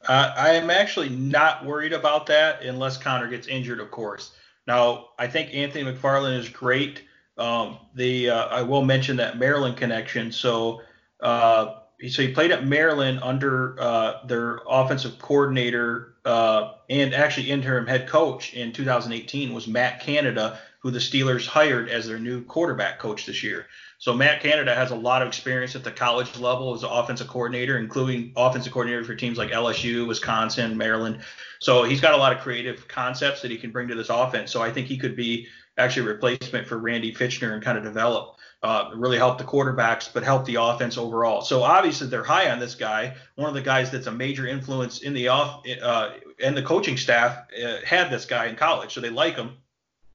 [0.07, 4.33] Uh, I am actually not worried about that unless Conner gets injured, of course.
[4.67, 7.03] Now I think Anthony McFarland is great.
[7.39, 10.31] Um, the uh, I will mention that Maryland connection.
[10.31, 10.83] So
[11.21, 11.77] uh,
[12.09, 18.07] so he played at Maryland under uh, their offensive coordinator uh, and actually interim head
[18.07, 23.27] coach in 2018 was Matt Canada, who the Steelers hired as their new quarterback coach
[23.27, 23.67] this year.
[23.99, 27.27] So Matt Canada has a lot of experience at the college level as an offensive
[27.27, 31.21] coordinator, including offensive coordinator for teams like LSU, Wisconsin, Maryland.
[31.59, 34.53] So he's got a lot of creative concepts that he can bring to this offense.
[34.53, 37.83] So I think he could be actually a replacement for Randy Fichtner and kind of
[37.83, 41.43] develop uh, really help the quarterbacks, but help the offense overall.
[41.43, 43.15] So obviously they're high on this guy.
[43.37, 46.97] One of the guys that's a major influence in the off uh, and the coaching
[46.97, 49.57] staff uh, had this guy in college, so they like him.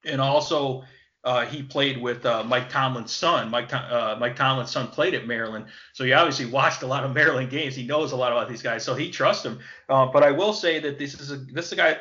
[0.05, 0.83] And also
[1.23, 3.49] uh, he played with uh, Mike Tomlin's son.
[3.49, 7.13] Mike uh, Mike Tomlin's son played at Maryland, so he obviously watched a lot of
[7.15, 7.75] Maryland games.
[7.75, 9.59] He knows a lot about these guys, so he trusts him.
[9.87, 11.97] but I will say that this is a this is a guy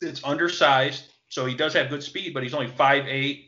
[0.00, 3.44] that's undersized, so he does have good speed, but he's only 5'8",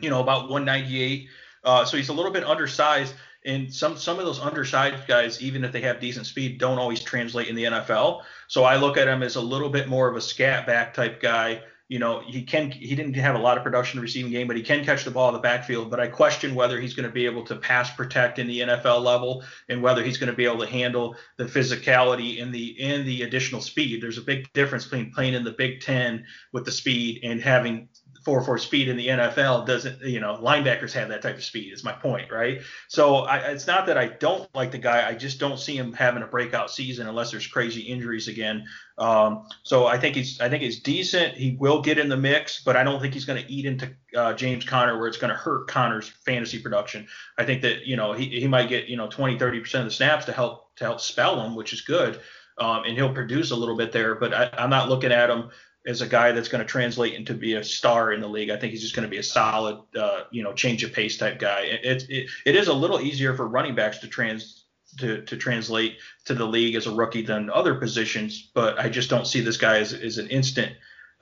[0.00, 1.28] you know, about 198.
[1.64, 5.64] Uh, so he's a little bit undersized, and some some of those undersized guys, even
[5.64, 8.22] if they have decent speed, don't always translate in the NFL.
[8.48, 11.20] So I look at him as a little bit more of a scat back type
[11.20, 11.62] guy.
[11.88, 14.62] You know, he can he didn't have a lot of production receiving game, but he
[14.62, 15.90] can catch the ball in the backfield.
[15.90, 19.02] But I question whether he's going to be able to pass protect in the NFL
[19.02, 23.06] level, and whether he's going to be able to handle the physicality and the and
[23.06, 24.02] the additional speed.
[24.02, 27.88] There's a big difference between playing in the Big Ten with the speed and having
[28.24, 31.72] four four speed in the NFL doesn't you know linebackers have that type of speed
[31.72, 32.60] is my point right?
[32.88, 35.92] So I, it's not that I don't like the guy I just don't see him
[35.92, 38.64] having a breakout season unless there's crazy injuries again.
[38.96, 41.34] Um, so I think he's I think he's decent.
[41.34, 43.94] He will get in the mix but I don't think he's going to eat into
[44.16, 47.06] uh, James Conner where it's going to hurt Conner's fantasy production.
[47.38, 49.90] I think that you know he, he might get you know 20 30 percent of
[49.90, 52.20] the snaps to help to help spell him which is good
[52.58, 55.50] um, and he'll produce a little bit there but I, I'm not looking at him
[55.86, 58.50] as a guy that's going to translate into be a star in the league.
[58.50, 61.18] I think he's just going to be a solid, uh, you know, change of pace
[61.18, 61.60] type guy.
[61.60, 64.64] It, it, it is a little easier for running backs to trans
[64.98, 69.10] to, to translate to the league as a rookie than other positions, but I just
[69.10, 70.72] don't see this guy as, as an instant.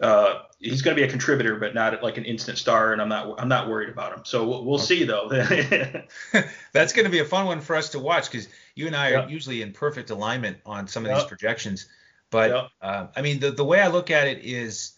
[0.00, 3.08] Uh, he's going to be a contributor, but not like an instant star, and I'm
[3.08, 4.24] not I'm not worried about him.
[4.24, 5.28] So we'll, we'll see though.
[6.72, 9.14] That's going to be a fun one for us to watch because you and I
[9.14, 11.20] are usually in perfect alignment on some of yep.
[11.20, 11.86] these projections.
[12.32, 12.70] But yep.
[12.80, 14.94] uh, I mean, the the way I look at it is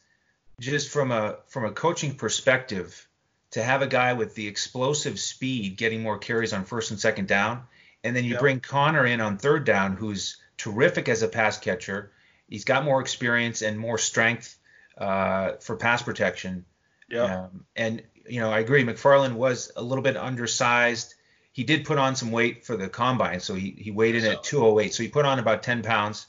[0.60, 3.06] just from a from a coaching perspective
[3.50, 7.26] to have a guy with the explosive speed getting more carries on first and second
[7.26, 7.64] down,
[8.04, 8.40] and then you yep.
[8.40, 12.12] bring Conner in on third down, who's terrific as a pass catcher.
[12.48, 14.56] He's got more experience and more strength
[14.96, 16.64] uh, for pass protection.
[17.08, 17.46] Yeah.
[17.46, 18.84] Um, and you know, I agree.
[18.84, 21.14] McFarland was a little bit undersized.
[21.50, 24.30] He did put on some weight for the combine, so he he weighed in so.
[24.30, 24.94] at 208.
[24.94, 26.28] So he put on about 10 pounds.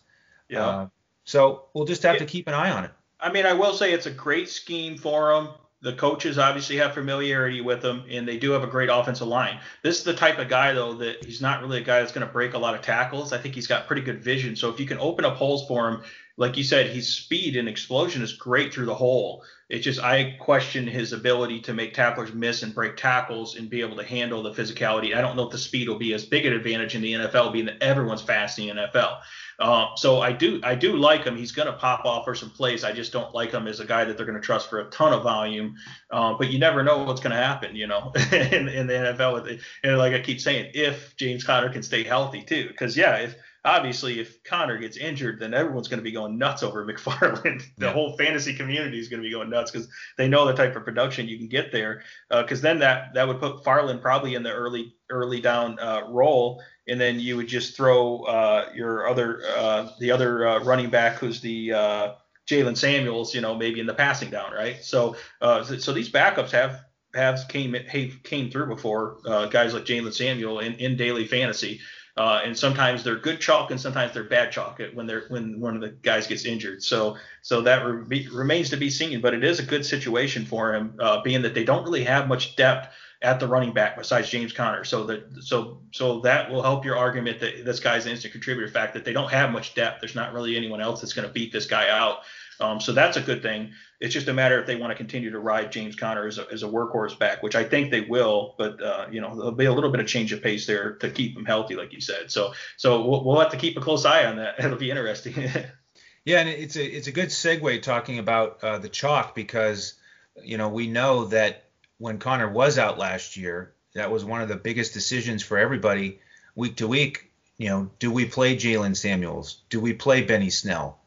[0.49, 0.65] Yeah.
[0.65, 0.87] Uh,
[1.25, 2.91] so we'll just have to keep an eye on it.
[3.19, 5.49] I mean, I will say it's a great scheme for him.
[5.81, 9.59] The coaches obviously have familiarity with him, and they do have a great offensive line.
[9.83, 12.25] This is the type of guy, though, that he's not really a guy that's going
[12.25, 13.33] to break a lot of tackles.
[13.33, 14.55] I think he's got pretty good vision.
[14.55, 16.03] So if you can open up holes for him,
[16.37, 19.43] like you said, his speed and explosion is great through the hole.
[19.69, 23.81] It's just I question his ability to make tacklers miss and break tackles and be
[23.81, 25.15] able to handle the physicality.
[25.15, 27.53] I don't know if the speed will be as big an advantage in the NFL,
[27.53, 29.21] being that everyone's fast in the NFL.
[29.57, 31.37] Uh, so I do I do like him.
[31.37, 32.83] He's going to pop off for some plays.
[32.83, 34.89] I just don't like him as a guy that they're going to trust for a
[34.89, 35.75] ton of volume.
[36.11, 39.33] Uh, but you never know what's going to happen, you know, in, in the NFL.
[39.33, 39.61] With it.
[39.83, 43.35] And like I keep saying, if James Conner can stay healthy too, because yeah, if
[43.65, 47.63] obviously if Conner gets injured, then everyone's going to be going nuts over McFarland.
[47.77, 47.91] the yeah.
[47.91, 50.85] whole fantasy community is going to be going nuts because they know the type of
[50.85, 52.03] production you can get there.
[52.29, 56.03] Because uh, then that that would put Farland probably in the early early down uh,
[56.07, 60.89] role, and then you would just throw uh, your other uh, the other uh, running
[60.89, 62.13] back who's the uh,
[62.47, 64.83] Jaylen Samuels, you know, maybe in the passing down, right?
[64.83, 66.81] So so these backups have
[67.15, 67.75] have came
[68.23, 69.17] came through before
[69.49, 71.81] guys like Jaylen Samuel in, in daily fantasy.
[72.17, 75.75] Uh, and sometimes they're good chalk and sometimes they're bad chalk when they're when one
[75.75, 76.81] of the guys gets injured.
[76.81, 79.19] So so that re- remains to be seen.
[79.19, 82.29] But it is a good situation for him, uh, being that they don't really have
[82.29, 84.85] much depth at the running back besides James Conner.
[84.85, 88.71] So that so so that will help your argument that this guy's an instant contributor.
[88.71, 89.99] Fact that they don't have much depth.
[89.99, 92.19] There's not really anyone else that's going to beat this guy out.
[92.59, 93.71] Um, so that's a good thing.
[93.99, 96.45] It's just a matter if they want to continue to ride James Conner as a,
[96.51, 98.55] as a workhorse back, which I think they will.
[98.57, 101.09] But uh, you know, there'll be a little bit of change of pace there to
[101.09, 102.31] keep him healthy, like you said.
[102.31, 104.55] So so we'll, we'll have to keep a close eye on that.
[104.59, 105.33] It'll be interesting.
[106.25, 109.95] yeah, and it's a it's a good segue talking about uh, the chalk because
[110.43, 111.63] you know we know that
[111.97, 116.19] when Conner was out last year, that was one of the biggest decisions for everybody
[116.55, 117.31] week to week.
[117.57, 119.61] You know, do we play Jaylen Samuels?
[119.69, 120.99] Do we play Benny Snell?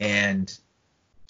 [0.00, 0.52] And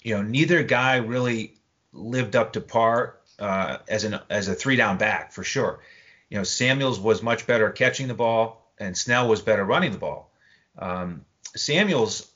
[0.01, 1.55] you know, neither guy really
[1.93, 5.79] lived up to par uh, as an as a three down back for sure.
[6.29, 9.97] You know, Samuels was much better catching the ball, and Snell was better running the
[9.97, 10.31] ball.
[10.77, 12.31] Um, Samuels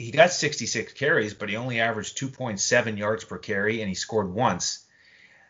[0.00, 4.32] he got 66 carries, but he only averaged 2.7 yards per carry, and he scored
[4.32, 4.84] once.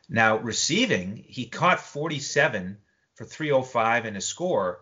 [0.08, 2.78] Now receiving, he caught 47
[3.14, 4.80] for 305 and a score.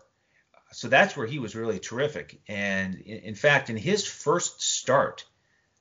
[0.73, 2.41] So that's where he was really terrific.
[2.49, 5.25] And in, in fact, in his first start,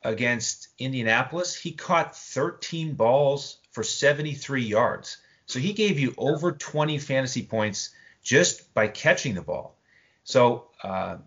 [0.04, 5.18] against Indianapolis, he caught 13 balls for 73 yards.
[5.46, 9.78] So he gave you over 20 fantasy points just by catching the ball.
[10.24, 11.18] So, uh,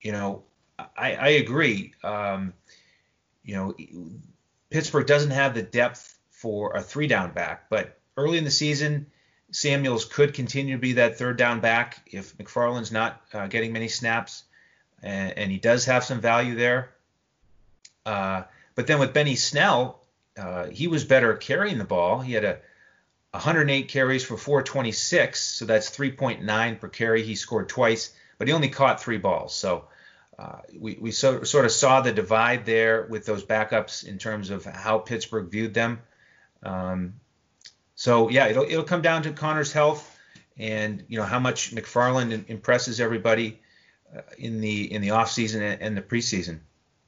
[0.00, 0.44] you know,
[0.78, 1.92] I, I agree.
[2.02, 2.54] Um,
[3.44, 3.74] you know,
[4.70, 9.06] Pittsburgh doesn't have the depth for a three down back, but early in the season,
[9.52, 13.88] Samuels could continue to be that third down back if McFarland's not uh, getting many
[13.88, 14.44] snaps,
[15.02, 16.92] and, and, he does have some value there.
[18.06, 18.42] Uh,
[18.74, 20.00] but then with Benny Snell,
[20.38, 22.20] uh, he was better carrying the ball.
[22.20, 22.58] He had a
[23.32, 27.22] 108 carries for 426, so that's 3.9 per carry.
[27.22, 29.54] He scored twice, but he only caught three balls.
[29.54, 29.84] So
[30.38, 34.50] uh, we, we so, sort of saw the divide there with those backups in terms
[34.50, 36.00] of how Pittsburgh viewed them.
[36.62, 37.14] Um,
[37.94, 40.18] so yeah, it'll it'll come down to Conner's health
[40.56, 43.60] and you know how much McFarland impresses everybody
[44.16, 46.60] uh, in the in the offseason and, and the preseason.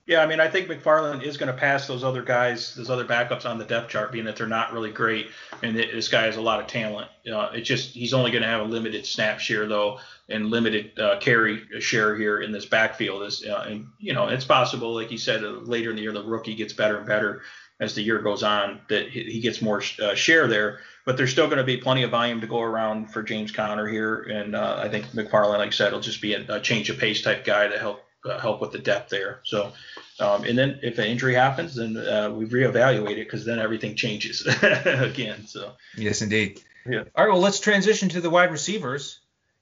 [0.04, 3.04] Yeah, I mean, I think McFarland is going to pass those other guys, those other
[3.04, 5.28] backups on the depth chart, being that they're not really great,
[5.62, 7.08] and this guy has a lot of talent.
[7.32, 10.98] Uh, it's just he's only going to have a limited snap share though, and limited
[10.98, 13.22] uh, carry share here in this backfield.
[13.22, 16.12] Is uh, and you know it's possible, like you said, uh, later in the year
[16.12, 17.42] the rookie gets better and better
[17.78, 20.80] as the year goes on, that he gets more uh, share there.
[21.04, 23.86] But there's still going to be plenty of volume to go around for James Conner
[23.86, 26.90] here, and uh, I think McFarland, like I said, will just be a, a change
[26.90, 29.40] of pace type guy to help help with the depth there.
[29.44, 29.72] So,
[30.20, 33.96] um, and then if an injury happens, then uh, we reevaluate it because then everything
[33.96, 35.46] changes again.
[35.46, 35.72] So.
[35.96, 36.60] Yes, indeed.
[36.86, 37.04] Yeah.
[37.14, 37.32] All right.
[37.32, 39.20] Well, let's transition to the wide receivers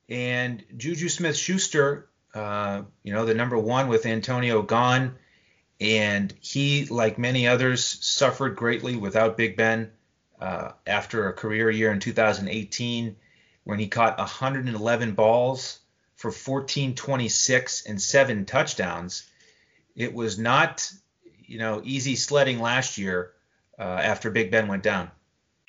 [0.09, 2.09] and Juju Smith-Schuster.
[2.35, 5.17] Uh, you know, the number one with Antonio gone,
[5.81, 9.91] and he, like many others, suffered greatly without Big Ben
[10.41, 13.17] uh, after a career year in 2018
[13.65, 15.80] when he caught 111 balls
[16.21, 19.27] for 1426 and seven touchdowns.
[19.97, 20.93] It was not,
[21.47, 23.33] you know, easy sledding last year
[23.79, 25.11] uh, after Big Ben went down.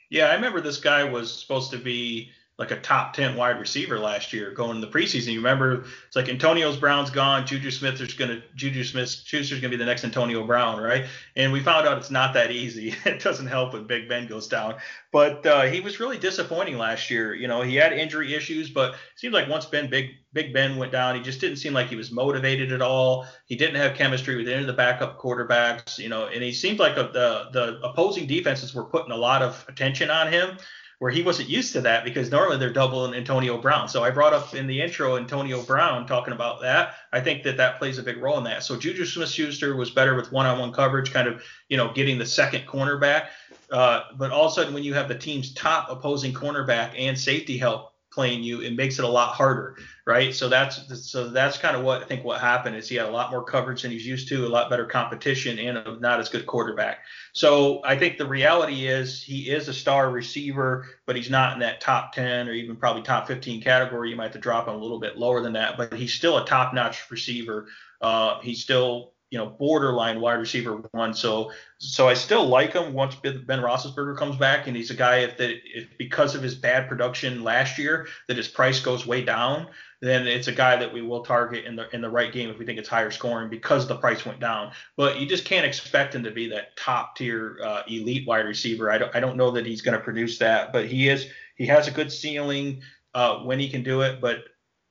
[0.09, 2.31] Yeah, I remember this guy was supposed to be
[2.61, 5.31] like a top 10 wide receiver last year going in the preseason.
[5.31, 9.59] You remember it's like Antonio's Brown's gone, Juju Smith is going to Juju Smith Schuster's
[9.59, 11.05] going to be the next Antonio Brown, right?
[11.35, 12.93] And we found out it's not that easy.
[13.05, 14.75] it doesn't help when Big Ben goes down.
[15.11, 17.33] But uh, he was really disappointing last year.
[17.33, 20.77] You know, he had injury issues, but it seemed like once Ben Big Big Ben
[20.77, 23.25] went down, he just didn't seem like he was motivated at all.
[23.47, 26.77] He didn't have chemistry with any of the backup quarterbacks, you know, and he seemed
[26.77, 30.59] like a, the the opposing defenses were putting a lot of attention on him
[31.01, 33.89] where he wasn't used to that because normally they're doubling Antonio Brown.
[33.89, 36.93] So I brought up in the intro Antonio Brown talking about that.
[37.11, 38.61] I think that that plays a big role in that.
[38.61, 42.67] So Juju Smith-Schuster was better with one-on-one coverage, kind of you know getting the second
[42.67, 43.29] cornerback.
[43.71, 47.17] Uh, but all of a sudden, when you have the team's top opposing cornerback and
[47.17, 50.33] safety help playing you, it makes it a lot harder, right?
[50.35, 53.11] So that's so that's kind of what I think what happened is he had a
[53.11, 56.29] lot more coverage than he's used to, a lot better competition, and a not as
[56.29, 56.99] good quarterback.
[57.33, 61.59] So I think the reality is he is a star receiver, but he's not in
[61.59, 64.09] that top 10 or even probably top 15 category.
[64.09, 66.37] You might have to drop him a little bit lower than that, but he's still
[66.37, 67.67] a top-notch receiver.
[68.01, 71.13] Uh, he's still you know, borderline wide receiver one.
[71.13, 75.19] So, so I still like him once Ben Roethlisberger comes back, and he's a guy
[75.19, 79.23] if that if because of his bad production last year that his price goes way
[79.23, 79.67] down,
[80.01, 82.59] then it's a guy that we will target in the in the right game if
[82.59, 84.73] we think it's higher scoring because the price went down.
[84.97, 88.91] But you just can't expect him to be that top tier uh, elite wide receiver.
[88.91, 91.65] I don't I don't know that he's going to produce that, but he is he
[91.67, 92.81] has a good ceiling
[93.13, 94.19] uh, when he can do it.
[94.19, 94.43] But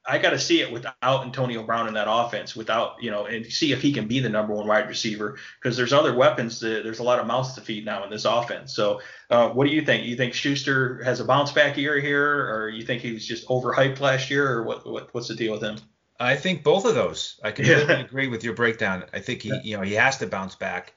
[0.07, 3.47] I got to see it without Antonio Brown in that offense, without you know, and
[3.47, 6.61] see if he can be the number one wide receiver because there's other weapons.
[6.61, 8.75] To, there's a lot of mouths to feed now in this offense.
[8.75, 10.07] So, uh, what do you think?
[10.07, 13.47] You think Schuster has a bounce back year here, or you think he was just
[13.49, 15.77] overhyped last year, or what, what what's the deal with him?
[16.19, 17.41] I think both of those.
[17.43, 18.01] I completely yeah.
[18.01, 19.05] agree with your breakdown.
[19.13, 20.93] I think he, you know, he has to bounce back.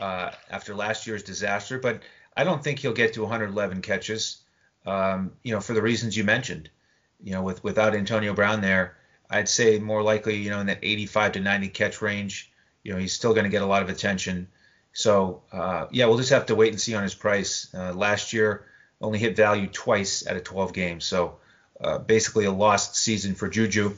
[0.00, 2.02] uh, after last year's disaster, but
[2.36, 4.42] I don't think he'll get to 111 catches.
[4.84, 6.70] Um, you know, for the reasons you mentioned.
[7.22, 8.96] You know, with without Antonio Brown there,
[9.30, 12.50] I'd say more likely, you know, in that 85 to 90 catch range.
[12.82, 14.48] You know, he's still going to get a lot of attention.
[14.92, 17.68] So uh, yeah, we'll just have to wait and see on his price.
[17.74, 18.64] Uh, last year
[19.00, 21.36] only hit value twice out of 12 games, so
[21.80, 23.94] uh, basically a lost season for Juju.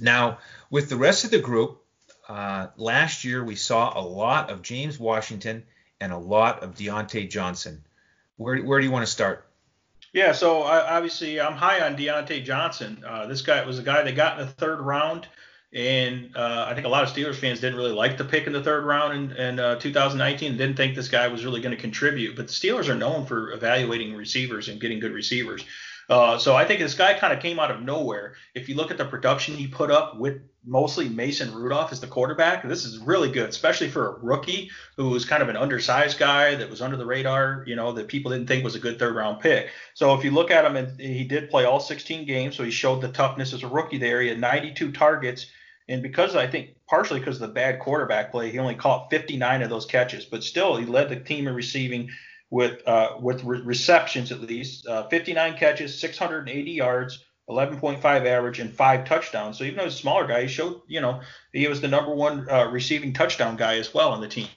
[0.00, 0.38] Now
[0.70, 1.82] with the rest of the group,
[2.28, 5.64] uh, last year we saw a lot of James Washington
[6.00, 7.82] and a lot of Diontae Johnson.
[8.36, 9.47] Where where do you want to start?
[10.18, 13.04] Yeah, so I, obviously I'm high on Diontae Johnson.
[13.06, 15.28] Uh, this guy was a guy that got in the third round.
[15.72, 18.52] And uh, I think a lot of Steelers fans didn't really like the pick in
[18.52, 20.56] the third round in, in uh, 2019.
[20.56, 22.34] Didn't think this guy was really going to contribute.
[22.34, 25.64] But the Steelers are known for evaluating receivers and getting good receivers.
[26.08, 28.34] Uh, so I think this guy kind of came out of nowhere.
[28.54, 32.06] If you look at the production he put up with mostly Mason Rudolph as the
[32.06, 36.18] quarterback, this is really good, especially for a rookie who was kind of an undersized
[36.18, 38.98] guy that was under the radar, you know, that people didn't think was a good
[38.98, 39.68] third round pick.
[39.94, 42.70] So if you look at him, and he did play all 16 games, so he
[42.70, 44.22] showed the toughness as a rookie there.
[44.22, 45.46] He had 92 targets
[45.88, 49.62] and because I think partially because of the bad quarterback play, he only caught 59
[49.62, 52.10] of those catches, but still he led the team in receiving
[52.50, 58.74] with uh, with re- receptions at least, uh, 59 catches, 680 yards, 11.5 average, and
[58.74, 59.58] five touchdowns.
[59.58, 61.20] So even though he's a smaller guy, he showed you know
[61.52, 64.48] he was the number one uh, receiving touchdown guy as well on the team.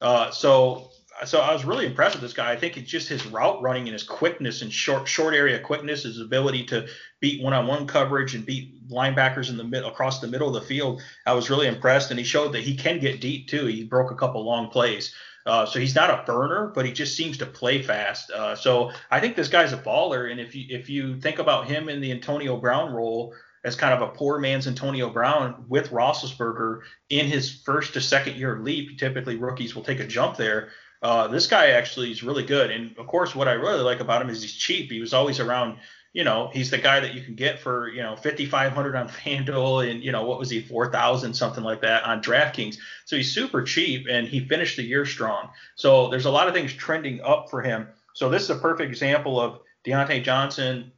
[0.00, 0.90] Uh, so
[1.24, 2.52] so I was really impressed with this guy.
[2.52, 6.04] I think it's just his route running and his quickness and short short area quickness,
[6.04, 6.86] his ability to
[7.20, 11.02] beat one-on-one coverage and beat linebackers in the mid across the middle of the field.
[11.26, 13.66] I was really impressed, and he showed that he can get deep too.
[13.66, 15.14] He broke a couple long plays.
[15.48, 18.30] Uh, so he's not a burner, but he just seems to play fast.
[18.30, 20.30] Uh, so I think this guy's a baller.
[20.30, 23.34] And if you if you think about him in the Antonio Brown role
[23.64, 28.36] as kind of a poor man's Antonio Brown with Roethlisberger in his first to second
[28.36, 30.68] year leap, typically rookies will take a jump there.
[31.00, 32.70] Uh, this guy actually is really good.
[32.70, 34.90] And of course, what I really like about him is he's cheap.
[34.90, 35.78] He was always around,
[36.12, 39.90] you know, he's the guy that you can get for, you know, 5,500 on FanDuel
[39.90, 42.78] and, you know, what was he, 4,000, something like that on DraftKings.
[43.04, 45.50] So he's super cheap and he finished the year strong.
[45.76, 47.88] So there's a lot of things trending up for him.
[48.14, 50.92] So this is a perfect example of Diontae Johnson,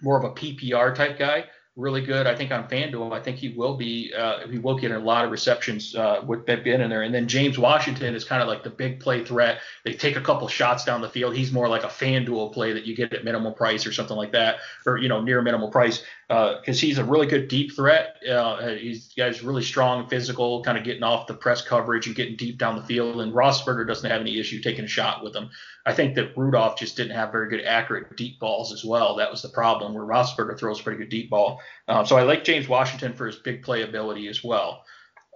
[0.00, 1.44] more of a PPR type guy
[1.76, 2.26] really good.
[2.26, 5.24] I think on FanDuel, I think he will be uh, he will get a lot
[5.24, 7.02] of receptions uh, with Ben in there.
[7.02, 9.60] And then James Washington is kind of like the big play threat.
[9.84, 11.34] They take a couple shots down the field.
[11.34, 14.32] He's more like a FanDuel play that you get at minimal price or something like
[14.32, 14.56] that,
[14.86, 18.16] or you know near minimal price because uh, he's a really good deep threat.
[18.26, 22.36] Uh, he's guy's really strong, physical, kind of getting off the press coverage and getting
[22.36, 23.20] deep down the field.
[23.20, 25.50] And Roethlisberger doesn't have any issue taking a shot with him.
[25.84, 29.16] I think that Rudolph just didn't have very good accurate deep balls as well.
[29.16, 31.60] That was the problem where Roethlisberger throws a pretty good deep ball.
[31.88, 34.84] Um, so I like James Washington for his big play ability as well.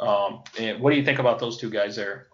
[0.01, 2.29] Um, and what do you think about those two guys there?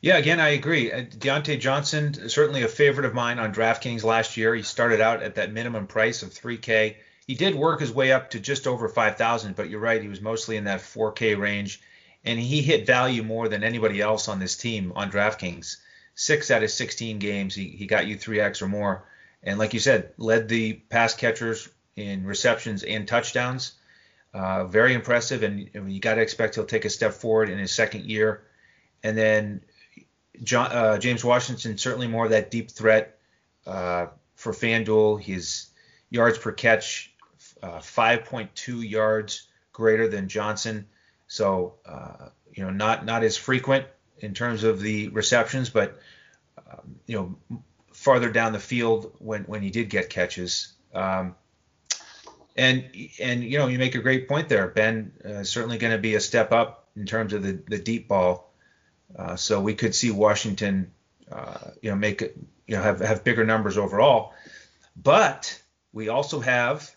[0.00, 0.92] Yeah, again, I agree.
[0.92, 4.54] Uh, Diontae Johnson, certainly a favorite of mine on DraftKings last year.
[4.54, 6.96] He started out at that minimum price of 3K.
[7.26, 10.20] He did work his way up to just over 5,000, but you're right, he was
[10.20, 11.80] mostly in that 4K range,
[12.24, 15.76] and he hit value more than anybody else on this team on DraftKings
[16.14, 19.04] six out of 16 games, he, he got you 3x or more.
[19.42, 23.72] And like you said, led the pass catchers in receptions and touchdowns.
[24.32, 27.58] Uh, very impressive, and, and you got to expect he'll take a step forward in
[27.58, 28.42] his second year.
[29.02, 29.60] And then
[30.42, 33.18] John, uh, James Washington, certainly more of that deep threat
[33.66, 35.22] uh, for FanDuel.
[35.22, 35.68] His
[36.10, 37.13] yards per catch,
[37.64, 40.86] uh, 5.2 yards greater than Johnson.
[41.26, 43.86] So, uh, you know, not not as frequent,
[44.18, 45.98] in terms of the receptions, but
[46.58, 47.60] um, you know
[47.92, 50.74] farther down the field when when he did get catches.
[50.94, 51.34] Um,
[52.56, 52.84] and
[53.18, 54.68] and you know you make a great point there.
[54.68, 58.08] Ben uh, certainly going to be a step up in terms of the the deep
[58.08, 58.52] ball.
[59.16, 60.90] Uh, so we could see Washington,
[61.30, 64.34] uh, you know, make you know, have have bigger numbers overall.
[64.96, 65.60] But
[65.92, 66.94] we also have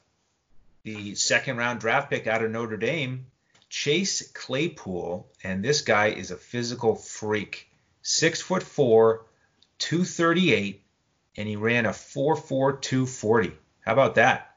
[0.88, 3.26] the second round draft pick out of Notre Dame,
[3.70, 7.70] Chase Claypool, and this guy is a physical freak.
[8.02, 9.26] Six foot four,
[9.80, 10.82] 238,
[11.36, 13.52] and he ran a 4.4 240.
[13.82, 14.56] How about that?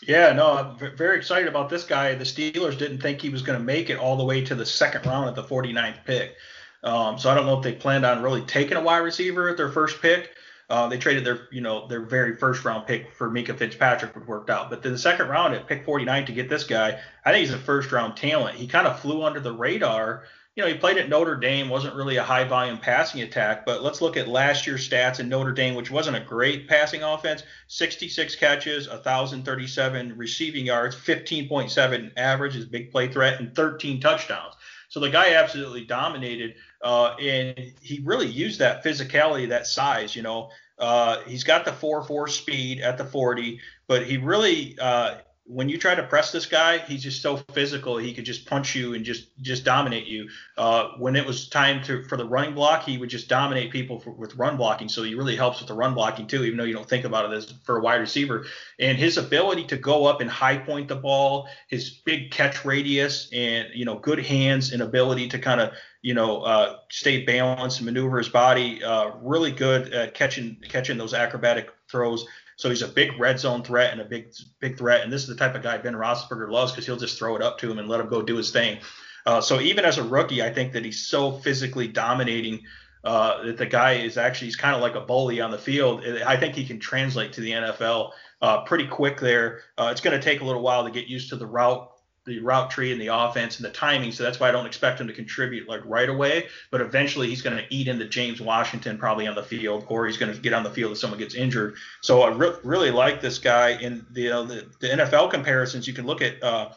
[0.00, 2.14] Yeah, no, I'm very excited about this guy.
[2.14, 4.66] The Steelers didn't think he was going to make it all the way to the
[4.66, 6.36] second round at the 49th pick.
[6.84, 9.56] Um, so I don't know if they planned on really taking a wide receiver at
[9.56, 10.36] their first pick.
[10.74, 14.26] Uh, they traded their, you know, their very first round pick for Minkah Fitzpatrick, which
[14.26, 14.70] worked out.
[14.70, 17.54] But then the second round at pick 49 to get this guy, I think he's
[17.54, 18.56] a first round talent.
[18.56, 20.24] He kind of flew under the radar.
[20.56, 23.64] You know, he played at Notre Dame, wasn't really a high volume passing attack.
[23.64, 27.04] But let's look at last year's stats in Notre Dame, which wasn't a great passing
[27.04, 34.56] offense 66 catches, 1,037 receiving yards, 15.7 average is big play threat, and 13 touchdowns.
[34.88, 40.14] So the guy absolutely dominated uh, and he really used that physicality, that size.
[40.14, 45.16] You know, uh, he's got the 4-4 speed at the 40, but he really uh,
[45.46, 47.98] when you try to press this guy, he's just so physical.
[47.98, 50.28] He could just punch you and just just dominate you.
[50.56, 54.00] Uh, when it was time to for the running block, he would just dominate people
[54.00, 54.88] for, with run blocking.
[54.88, 57.30] So he really helps with the run blocking too, even though you don't think about
[57.30, 58.46] it as for a wide receiver.
[58.80, 63.28] And his ability to go up and high point the ball, his big catch radius,
[63.30, 65.72] and you know good hands and ability to kind of
[66.04, 71.14] you know uh, stay balanced maneuver his body, uh, really good at catching catching those
[71.14, 72.26] acrobatic throws.
[72.56, 74.26] So he's a big red zone threat and a big
[74.60, 75.00] big threat.
[75.00, 77.42] And this is the type of guy Ben Roethlisberger loves because he'll just throw it
[77.42, 78.80] up to him and let him go do his thing.
[79.24, 82.60] Uh, so even as a rookie, I think that he's so physically dominating
[83.02, 86.04] uh, that the guy is actually he's kind of like a bully on the field.
[86.04, 88.10] I think he can translate to the NFL
[88.42, 89.62] uh, pretty quick there.
[89.78, 91.90] Uh, it's going to take a little while to get used to the route
[92.26, 94.10] the route tree and the offense and the timing.
[94.12, 96.46] So that's why I don't expect him to contribute like right away.
[96.70, 100.16] But eventually he's going to eat into James Washington probably on the field, or he's
[100.16, 101.76] going to get on the field if someone gets injured.
[102.00, 103.70] So I re- really like this guy.
[103.70, 106.70] In the, uh, the, the NFL comparisons, you can look at uh,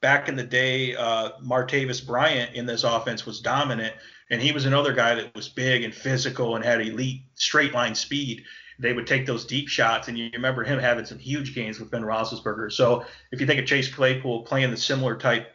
[0.00, 3.94] back in the day, uh, Martavis Bryant in this offense was dominant,
[4.30, 7.94] and he was another guy that was big and physical and had elite straight line
[7.94, 8.44] speed
[8.80, 11.90] they would take those deep shots, and you remember him having some huge gains with
[11.90, 12.72] Ben Roethlisberger.
[12.72, 15.48] So if you think of Chase Claypool playing the similar type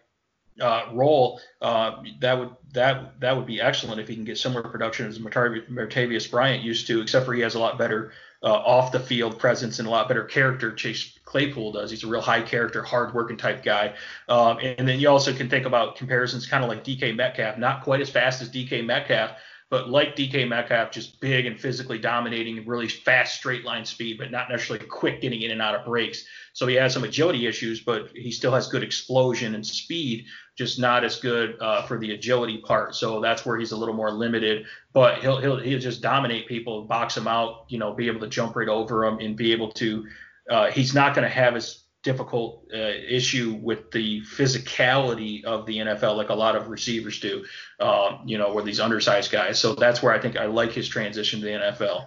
[0.62, 4.62] uh, role, uh, that would that that would be excellent if he can get similar
[4.62, 8.12] production as Martavis Bryant used to, except for he has a lot better
[8.44, 10.72] uh, off the field presence and a lot better character.
[10.72, 11.90] Chase Claypool does.
[11.90, 13.96] He's a real high character, hard working type guy.
[14.30, 17.84] Um, and then you also can think about comparisons, kind of like DK Metcalf, not
[17.84, 19.32] quite as fast as DK Metcalf,
[19.70, 24.30] but like DK Metcalf, just big and physically dominating, really fast straight line speed, but
[24.30, 26.24] not necessarily quick getting in and out of breaks.
[26.54, 30.80] So he has some agility issues, but he still has good explosion and speed, just
[30.80, 32.96] not as good uh, for the agility part.
[32.96, 34.66] So that's where he's a little more limited.
[34.94, 38.28] But he'll he'll he'll just dominate people, box them out, you know, be able to
[38.28, 40.06] jump right over them and be able to.
[40.48, 45.80] Uh, he's not going to have as difficult uh, issue with the physicality of the
[45.80, 47.44] NFL, like a lot of receivers do,
[47.80, 49.60] um, you know, where these undersized guys.
[49.60, 52.06] So that's where I think I like his transition to the NFL.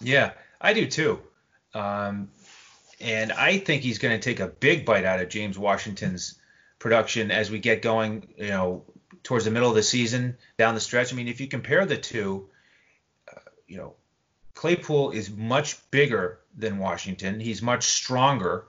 [0.00, 1.20] Yeah, I do too.
[1.74, 2.28] Um,
[3.00, 6.38] and I think he's going to take a big bite out of James Washington's
[6.80, 8.84] production as we get going, you know,
[9.22, 11.12] towards the middle of the season, down the stretch.
[11.12, 12.48] I mean, if you compare the two,
[13.32, 13.38] uh,
[13.68, 13.94] you know,
[14.54, 17.38] Claypool is much bigger than Washington.
[17.38, 18.66] He's much stronger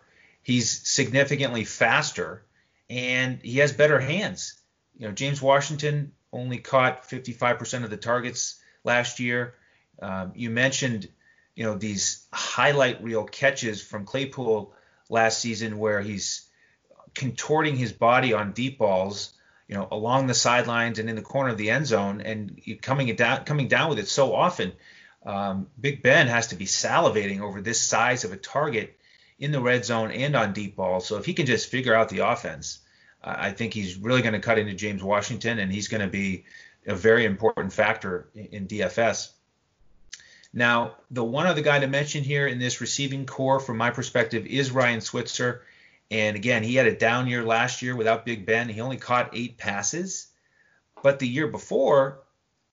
[0.47, 2.41] He's significantly faster
[2.89, 4.53] and he has better hands.
[4.97, 9.55] You know, James Washington only caught 55% of the targets last year.
[10.01, 11.09] Um, you mentioned,
[11.53, 14.73] you know, these highlight reel catches from Claypool
[15.09, 16.47] last season where he's
[17.13, 19.33] contorting his body on deep balls,
[19.67, 23.09] you know, along the sidelines and in the corner of the end zone, and coming
[23.09, 24.71] it down, coming down with it so often.
[25.25, 28.96] Um, Big Ben has to be salivating over this size of a target
[29.39, 31.05] in the red zone and on deep balls.
[31.05, 32.79] So if he can just figure out the offense,
[33.23, 36.07] uh, I think he's really going to cut into James Washington, and he's going to
[36.07, 36.45] be
[36.85, 39.31] a very important factor in, in DFS.
[40.53, 44.45] Now, the one other guy to mention here in this receiving corps, from my perspective,
[44.45, 45.63] is Ryan Switzer.
[46.09, 48.69] And again, he had a down year last year without Big Ben.
[48.69, 50.27] He only caught eight passes,
[51.03, 52.19] but the year before,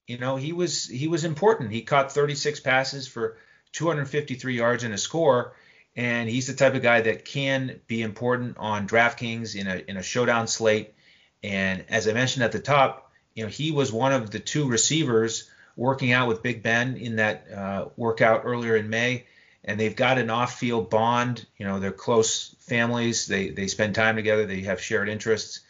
[0.07, 1.73] you know, he was he was important.
[1.73, 3.37] He caught 36 passes for
[3.73, 5.55] 253 yards and a score
[5.97, 9.97] and he's the type of guy that can be important on DraftKings in a in
[9.97, 10.95] a showdown slate.
[11.43, 14.69] And as I mentioned at the top, you know he was one of the two
[14.69, 19.27] receivers working out with Big Ben in that uh, workout earlier in May,
[19.65, 21.47] and they've got an off-field bond.
[21.59, 23.27] You know they're close families.
[23.27, 24.47] They they spend time together.
[24.47, 25.61] They have shared interests.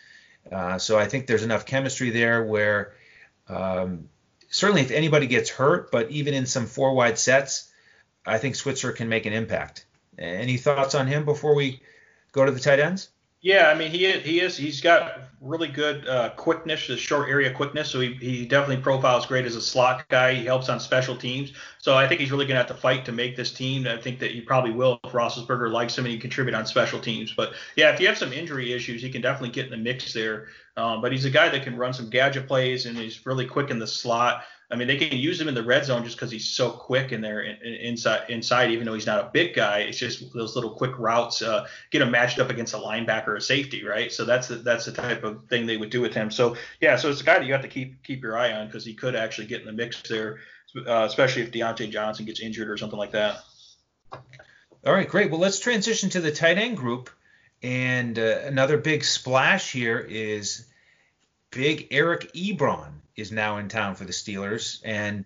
[0.50, 2.94] Uh, so I think there's enough chemistry there where
[3.48, 4.08] um,
[4.50, 7.70] certainly if anybody gets hurt, but even in some four wide sets,
[8.26, 9.86] I think Switzer can make an impact.
[10.18, 11.80] Any thoughts on him before we
[12.32, 13.10] go to the tight ends?
[13.44, 17.52] Yeah, I mean he he is he's got really good uh, quickness, the short area
[17.52, 17.90] quickness.
[17.90, 20.32] So he, he definitely profiles great as a slot guy.
[20.32, 21.52] He helps on special teams.
[21.78, 23.86] So I think he's really going to have to fight to make this team.
[23.86, 26.98] I think that he probably will if Roethlisberger likes him and he contribute on special
[26.98, 27.34] teams.
[27.34, 30.14] But yeah, if you have some injury issues, he can definitely get in the mix
[30.14, 30.46] there.
[30.78, 33.68] Um, but he's a guy that can run some gadget plays and he's really quick
[33.68, 34.44] in the slot.
[34.70, 37.12] I mean, they can use him in the red zone just because he's so quick
[37.12, 38.30] in there inside.
[38.30, 41.66] Inside, even though he's not a big guy, it's just those little quick routes uh,
[41.90, 44.10] get him matched up against a linebacker or a safety, right?
[44.10, 46.30] So that's the, that's the type of thing they would do with him.
[46.30, 48.66] So yeah, so it's a guy that you have to keep keep your eye on
[48.66, 50.40] because he could actually get in the mix there,
[50.86, 53.40] uh, especially if Diontae Johnson gets injured or something like that.
[54.86, 55.30] All right, great.
[55.30, 57.10] Well, let's transition to the tight end group,
[57.62, 60.66] and uh, another big splash here is
[61.50, 65.24] big Eric Ebron is now in town for the Steelers, and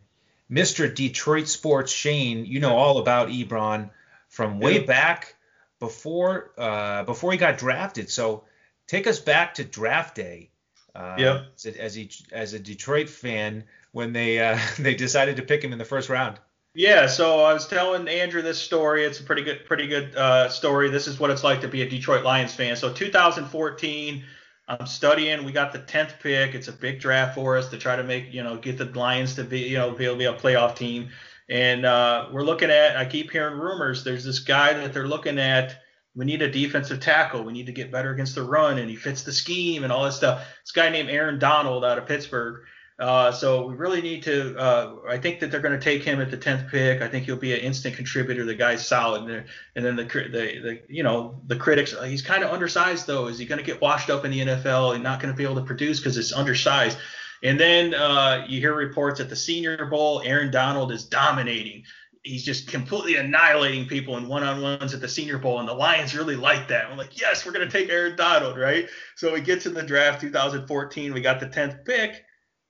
[0.51, 0.93] Mr.
[0.93, 3.91] Detroit sports Shane, you know all about Ebron
[4.29, 5.35] from way back
[5.79, 8.11] before uh, before he got drafted.
[8.11, 8.45] So
[8.87, 10.51] take us back to draft day.
[10.95, 11.43] Uh, yeah.
[11.55, 15.63] As a, as a, as a Detroit fan, when they uh, they decided to pick
[15.63, 16.39] him in the first round.
[16.75, 19.05] Yeah, so I was telling Andrew this story.
[19.05, 20.91] It's a pretty good, pretty good uh, story.
[20.91, 22.77] This is what it's like to be a Detroit Lions fan.
[22.77, 24.23] So 2014,
[24.69, 25.45] I'm studying.
[25.45, 26.55] We got the 10th pick.
[26.55, 29.35] It's a big draft for us to try to make, you know, get the Lions
[29.37, 31.09] to be, you know, be able to be a playoff team.
[31.49, 32.97] And uh, we're looking at.
[32.97, 34.05] I keep hearing rumors.
[34.05, 35.77] There's this guy that they're looking at.
[36.15, 37.45] We need a defensive tackle.
[37.45, 40.05] We need to get better against the run, and he fits the scheme and all
[40.05, 40.45] that stuff.
[40.65, 42.65] This guy named Aaron Donald out of Pittsburgh.
[42.99, 44.59] Uh, so we really need to.
[44.59, 47.01] Uh, I think that they're going to take him at the 10th pick.
[47.01, 48.45] I think he'll be an instant contributor.
[48.45, 49.45] The guy's solid, and,
[49.77, 51.95] and then the, the the you know the critics.
[51.95, 53.29] Uh, he's kind of undersized though.
[53.29, 55.45] Is he going to get washed up in the NFL and not going to be
[55.45, 56.99] able to produce because it's undersized?
[57.45, 61.85] And then uh, you hear reports at the Senior Bowl, Aaron Donald is dominating.
[62.25, 66.35] He's just completely annihilating people in one-on-ones at the Senior Bowl, and the Lions really
[66.35, 66.87] like that.
[66.87, 68.89] I'm like, yes, we're going to take Aaron Donald, right?
[69.15, 71.15] So he gets in the draft 2014.
[71.15, 72.25] We got the 10th pick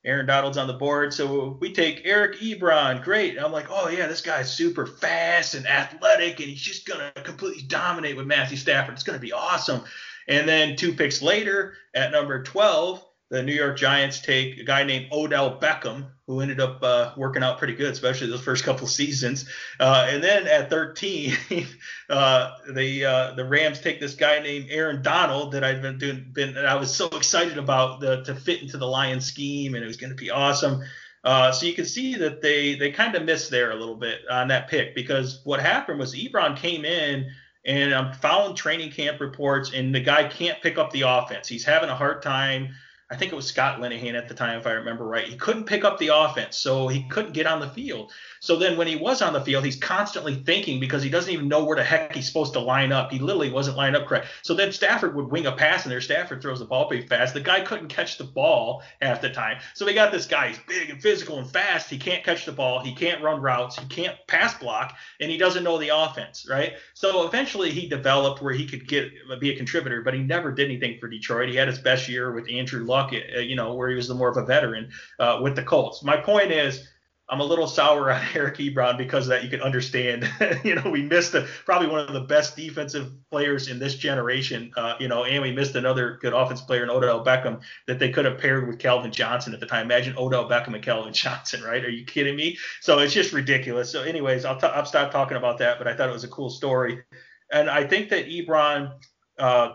[0.08, 1.12] Aaron Donald's on the board.
[1.12, 3.04] So we take Eric Ebron.
[3.04, 3.36] Great.
[3.36, 7.00] And I'm like, oh, yeah, this guy's super fast and athletic, and he's just going
[7.00, 8.94] to completely dominate with Matthew Stafford.
[8.94, 9.82] It's going to be awesome.
[10.26, 14.84] And then two picks later, at number 12, the New York Giants take a guy
[14.84, 18.86] named Odell Beckham, who ended up uh, working out pretty good, especially those first couple
[18.86, 19.48] seasons.
[19.78, 21.36] Uh, and then at 13,
[22.10, 26.30] uh, the uh, the Rams take this guy named Aaron Donald that I've been doing,
[26.32, 29.86] been I was so excited about the, to fit into the Lions scheme, and it
[29.86, 30.82] was going to be awesome.
[31.24, 34.20] Uh, so you can see that they they kind of missed there a little bit
[34.30, 37.30] on that pick because what happened was Ebron came in
[37.66, 41.46] and I'm following training camp reports, and the guy can't pick up the offense.
[41.46, 42.70] He's having a hard time
[43.10, 45.26] I think it was Scott Linehan at the time, if I remember right.
[45.26, 48.12] He couldn't pick up the offense, so he couldn't get on the field.
[48.40, 51.48] So then when he was on the field, he's constantly thinking because he doesn't even
[51.48, 53.10] know where the heck he's supposed to line up.
[53.10, 54.26] He literally wasn't lined up correct.
[54.42, 56.02] So then Stafford would wing a pass in there.
[56.02, 57.32] Stafford throws the ball pretty fast.
[57.32, 59.58] The guy couldn't catch the ball half the time.
[59.72, 60.48] So we got this guy.
[60.48, 61.88] He's big and physical and fast.
[61.88, 62.80] He can't catch the ball.
[62.80, 63.78] He can't run routes.
[63.78, 66.74] He can't pass block, and he doesn't know the offense, right?
[66.92, 70.66] So eventually he developed where he could get be a contributor, but he never did
[70.66, 71.48] anything for Detroit.
[71.48, 74.14] He had his best year with Andrew Luck, uh, you know, where he was the
[74.14, 76.02] more of a veteran uh, with the Colts.
[76.02, 76.88] My point is
[77.30, 79.44] I'm a little sour on Eric Ebron because that.
[79.44, 80.28] You can understand,
[80.64, 84.72] you know, we missed a, probably one of the best defensive players in this generation,
[84.76, 88.10] uh, you know, and we missed another good offense player in Odell Beckham that they
[88.10, 89.86] could have paired with Calvin Johnson at the time.
[89.86, 91.84] Imagine Odell Beckham and Calvin Johnson, right?
[91.84, 92.56] Are you kidding me?
[92.80, 93.90] So it's just ridiculous.
[93.90, 96.28] So, anyways, I'll, t- I'll stop talking about that, but I thought it was a
[96.28, 97.02] cool story.
[97.52, 98.92] And I think that Ebron
[99.38, 99.72] uh,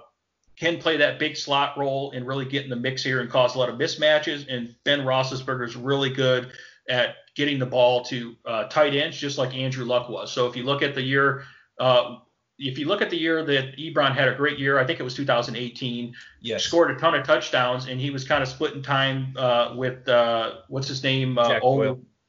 [0.58, 3.56] can play that big slot role and really get in the mix here and cause
[3.56, 4.46] a lot of mismatches.
[4.48, 6.52] And Ben Roethlisberger is really good
[6.90, 10.32] at getting the ball to uh, tight ends, just like Andrew Luck was.
[10.32, 11.44] So if you look at the year,
[11.80, 12.18] uh,
[12.60, 15.04] if you look at the year that Ebron had a great year, I think it
[15.04, 16.14] was 2018.
[16.42, 16.64] Yes.
[16.64, 20.56] Scored a ton of touchdowns, and he was kind of splitting time uh, with uh,
[20.68, 21.38] what's his name?
[21.38, 21.62] Uh, Jack.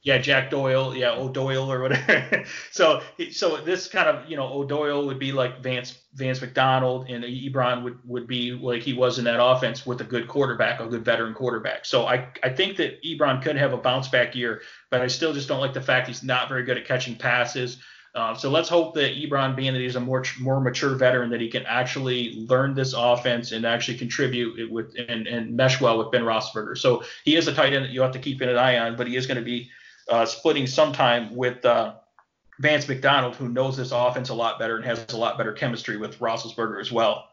[0.05, 0.95] Yeah, Jack Doyle.
[0.95, 2.45] Yeah, O'Doyle or whatever.
[2.71, 3.01] so
[3.31, 7.83] so this kind of you know O'Doyle would be like Vance Vance McDonald, and Ebron
[7.83, 11.03] would would be like he was in that offense with a good quarterback, a good
[11.03, 11.85] veteran quarterback.
[11.85, 15.33] So I I think that Ebron could have a bounce back year, but I still
[15.33, 17.81] just don't like the fact he's not very good at catching passes.
[18.13, 21.41] Uh, so let's hope that Ebron, being that he's a more more mature veteran, that
[21.41, 26.11] he can actually learn this offense and actually contribute with and, and mesh well with
[26.11, 26.77] Ben Roethlisberger.
[26.77, 29.07] So he is a tight end that you have to keep an eye on, but
[29.07, 29.71] he is going to be
[30.09, 31.95] uh, splitting some time with uh,
[32.59, 35.97] Vance McDonald, who knows this offense a lot better and has a lot better chemistry
[35.97, 37.29] with Roethlisberger as well.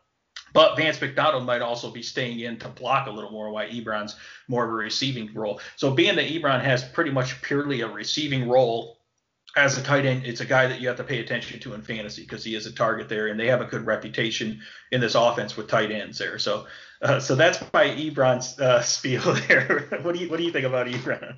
[0.53, 4.17] But Vance McDonald might also be staying in to block a little more, while Ebron's
[4.49, 5.61] more of a receiving role.
[5.77, 8.99] So being that Ebron has pretty much purely a receiving role
[9.57, 11.83] as a tight end, it's a guy that you have to pay attention to in
[11.83, 14.61] fantasy because he is a target there, and they have a good reputation
[14.91, 16.39] in this offense with tight ends there.
[16.39, 16.67] So,
[17.03, 19.89] uh, so that's my Ebron's uh, spiel there.
[20.03, 21.37] what do you what do you think about Ebron?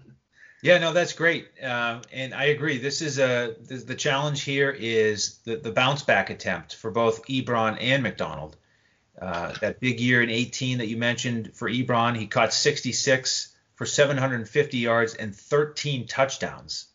[0.64, 2.78] Yeah, no, that's great, uh, and I agree.
[2.78, 7.26] This is a this, the challenge here is the, the bounce back attempt for both
[7.26, 8.56] Ebron and McDonald.
[9.20, 13.84] Uh, that big year in 18 that you mentioned for Ebron, he caught 66 for
[13.84, 16.86] 750 yards and 13 touchdowns.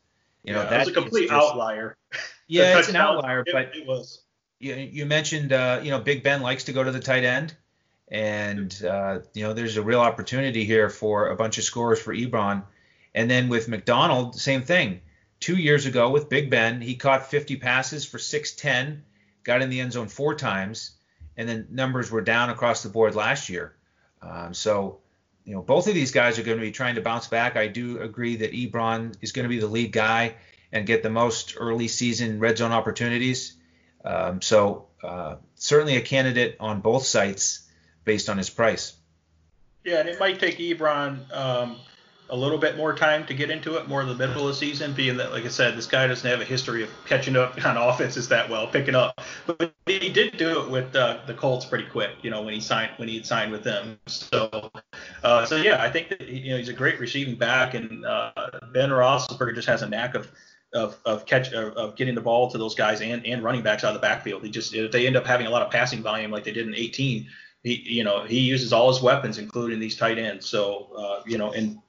[0.43, 1.95] You know, yeah, that was a complete just, outlier.
[2.47, 4.23] Yeah, it's an outlier, it, but it was.
[4.57, 7.55] You, you mentioned, uh, you know, Big Ben likes to go to the tight end,
[8.07, 12.15] and uh, you know, there's a real opportunity here for a bunch of scores for
[12.15, 12.63] Ebron.
[13.13, 15.01] And then with McDonald, same thing.
[15.39, 19.03] Two years ago with Big Ben, he caught 50 passes for 610,
[19.43, 20.91] got in the end zone four times,
[21.37, 23.75] and then numbers were down across the board last year.
[24.21, 24.99] Um, so
[25.45, 27.55] you know, both of these guys are going to be trying to bounce back.
[27.55, 30.35] I do agree that Ebron is going to be the lead guy
[30.71, 33.55] and get the most early season red zone opportunities.
[34.05, 37.67] Um, so uh, certainly a candidate on both sites
[38.05, 38.93] based on his price.
[39.83, 41.77] Yeah, and it might take Ebron um,
[42.29, 44.53] a little bit more time to get into it, more in the middle of the
[44.53, 47.63] season, being that, like I said, this guy doesn't have a history of catching up
[47.65, 49.21] on offenses that well, picking up.
[49.45, 52.59] But he did do it with uh, the Colts pretty quick, you know, when he
[52.59, 53.99] signed when he signed with them.
[54.07, 54.71] So,
[55.23, 58.31] uh, so yeah, I think that you know he's a great receiving back, and uh,
[58.73, 60.31] Ben Roethlisberger just has a knack of
[60.73, 63.83] of, of catch of, of, getting the ball to those guys and, and running backs
[63.83, 64.43] out of the backfield.
[64.43, 66.67] He just if they end up having a lot of passing volume like they did
[66.67, 67.27] in 18,
[67.63, 70.47] he you know he uses all his weapons, including these tight ends.
[70.47, 71.79] So uh, you know and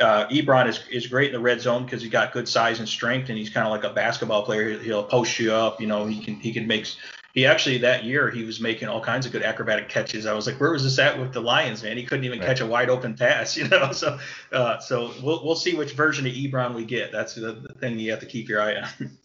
[0.00, 2.88] uh, Ebron is, is great in the red zone because he's got good size and
[2.88, 4.78] strength, and he's kind of like a basketball player.
[4.78, 5.80] He'll post you up.
[5.80, 6.86] You know, he can he can make.
[7.32, 10.26] He actually that year he was making all kinds of good acrobatic catches.
[10.26, 11.96] I was like, where was this at with the Lions, man?
[11.96, 12.46] He couldn't even right.
[12.46, 13.92] catch a wide open pass, you know.
[13.92, 14.18] So
[14.52, 17.12] uh, so we'll we'll see which version of Ebron we get.
[17.12, 19.10] That's the, the thing you have to keep your eye on.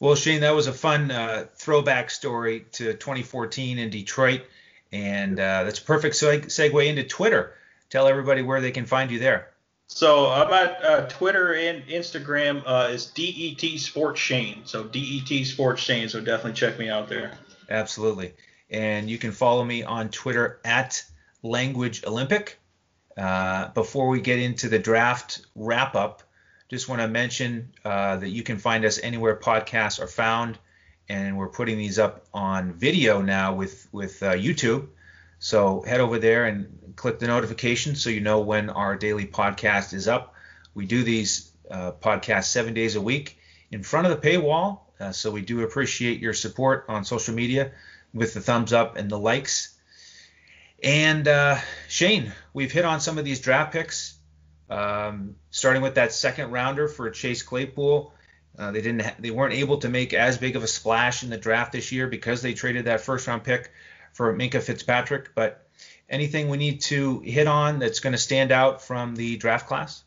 [0.00, 4.42] Well, Shane, that was a fun uh, throwback story to 2014 in Detroit,
[4.90, 7.54] and uh, that's a perfect seg- segue into Twitter.
[7.90, 9.53] Tell everybody where they can find you there.
[9.86, 14.62] So I'm at uh, Twitter and Instagram uh, is DET Sports Shane.
[14.64, 16.08] So DET Sports Shane.
[16.08, 17.32] So definitely check me out there.
[17.68, 18.34] Absolutely.
[18.70, 21.04] And you can follow me on Twitter at
[21.42, 22.58] Language Olympic.
[23.16, 26.22] Uh, before we get into the draft wrap up,
[26.68, 30.58] just want to mention uh, that you can find us anywhere podcasts are found,
[31.08, 34.88] and we're putting these up on video now with with uh, YouTube.
[35.38, 39.92] So head over there and click the notification so you know when our daily podcast
[39.92, 40.34] is up.
[40.74, 43.38] We do these uh, podcasts seven days a week
[43.70, 44.80] in front of the paywall.
[44.98, 47.72] Uh, so we do appreciate your support on social media
[48.12, 49.76] with the thumbs up and the likes.
[50.82, 51.58] And uh,
[51.88, 54.16] Shane, we've hit on some of these draft picks,
[54.70, 58.12] um, starting with that second rounder for Chase Claypool.
[58.56, 61.30] Uh, they didn't, ha- they weren't able to make as big of a splash in
[61.30, 63.72] the draft this year because they traded that first round pick
[64.14, 65.34] for Minkah Fitzpatrick.
[65.34, 65.68] But
[66.08, 70.02] anything we need to hit on that's going to stand out from the draft class?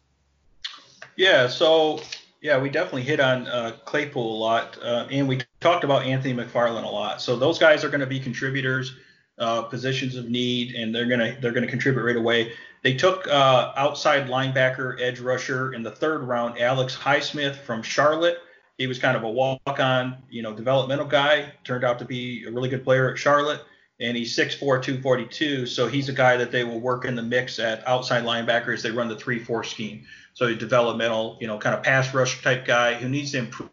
[1.16, 2.00] Yeah, so
[2.42, 6.34] yeah, we definitely hit on uh, Claypool a lot, uh, and we talked about Anthony
[6.34, 7.22] McFarland a lot.
[7.22, 8.96] So those guys are going to be contributors,
[9.40, 12.54] uh, positions of need, and they're gonna they're gonna contribute right away.
[12.84, 18.38] They took uh, outside linebacker, edge rusher in the third round, Alex Highsmith from Charlotte.
[18.78, 21.52] He was kind of a walk-on, you know, developmental guy.
[21.64, 23.62] Turned out to be a really good player at Charlotte
[24.00, 25.66] and he's 6'4", 242.
[25.66, 28.82] So he's a guy that they will work in the mix at outside linebackers.
[28.82, 30.06] they run the 3-4 scheme.
[30.34, 33.70] So a developmental, you know, kind of pass rush type guy who needs to improve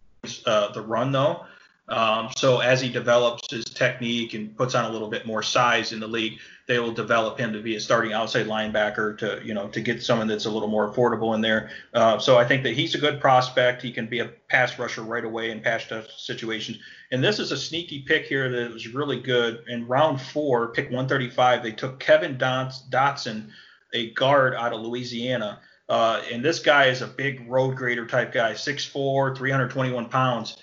[0.47, 1.45] uh, the run though.
[1.89, 5.93] Um, so as he develops his technique and puts on a little bit more size
[5.93, 9.53] in the league, they will develop him to be a starting outside linebacker to you
[9.53, 11.70] know to get someone that's a little more affordable in there.
[11.93, 13.82] Uh, so I think that he's a good prospect.
[13.82, 15.85] He can be a pass rusher right away in pass
[16.16, 16.78] situations.
[17.12, 19.64] And this is a sneaky pick here that was really good.
[19.68, 23.51] In round four, pick 135, they took Kevin Dotson,
[23.93, 25.61] a guard out of Louisiana.
[25.87, 30.57] Uh, and this guy is a big road grader type guy, 6'4, 321 pounds.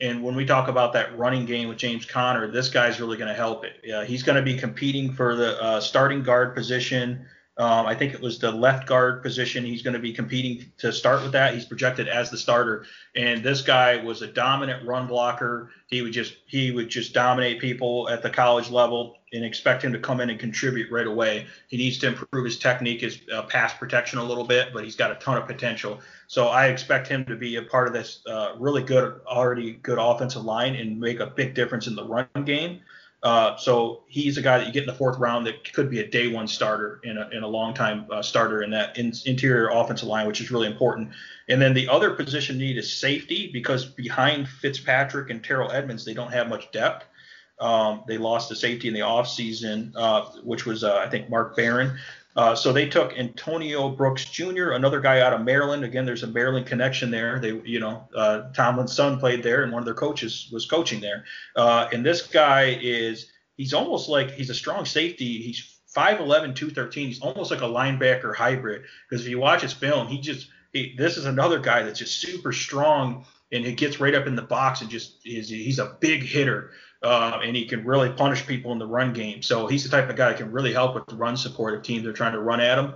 [0.00, 3.28] And when we talk about that running game with James Conner, this guy's really going
[3.28, 3.90] to help it.
[3.90, 7.26] Uh, he's going to be competing for the uh, starting guard position.
[7.56, 9.64] Um, I think it was the left guard position.
[9.64, 11.54] He's going to be competing to start with that.
[11.54, 12.86] He's projected as the starter.
[13.16, 15.70] And this guy was a dominant run blocker.
[15.88, 19.92] He would just he would just dominate people at the college level and expect him
[19.92, 21.46] to come in and contribute right away.
[21.68, 24.96] He needs to improve his technique, his uh, pass protection a little bit, but he's
[24.96, 26.00] got a ton of potential.
[26.26, 29.98] So I expect him to be a part of this uh, really good, already good
[29.98, 32.80] offensive line and make a big difference in the run game.
[33.20, 35.98] Uh, so he's a guy that you get in the fourth round that could be
[35.98, 39.70] a day one starter in a, a long time uh, starter in that in, interior
[39.70, 41.10] offensive line, which is really important.
[41.48, 46.14] And then the other position need is safety because behind Fitzpatrick and Terrell Edmunds, they
[46.14, 47.06] don't have much depth.
[47.60, 51.56] Um, they lost the safety in the offseason, uh, which was, uh, I think, Mark
[51.56, 51.98] Barron.
[52.38, 55.84] Uh, so they took Antonio Brooks Jr., another guy out of Maryland.
[55.84, 57.40] Again, there's a Maryland connection there.
[57.40, 61.00] They, you know, uh, Tomlin's son played there, and one of their coaches was coaching
[61.00, 61.24] there.
[61.56, 65.42] Uh, and this guy is, he's almost like he's a strong safety.
[65.42, 67.08] He's 5'11", 213.
[67.08, 68.82] He's almost like a linebacker hybrid.
[69.10, 72.20] Because if you watch his film, he just, he, this is another guy that's just
[72.20, 75.96] super strong, and he gets right up in the box and just is, he's a
[75.98, 76.70] big hitter
[77.02, 79.42] uh, and he can really punish people in the run game.
[79.42, 81.82] So he's the type of guy that can really help with the run support if
[81.82, 82.94] teams are trying to run at him.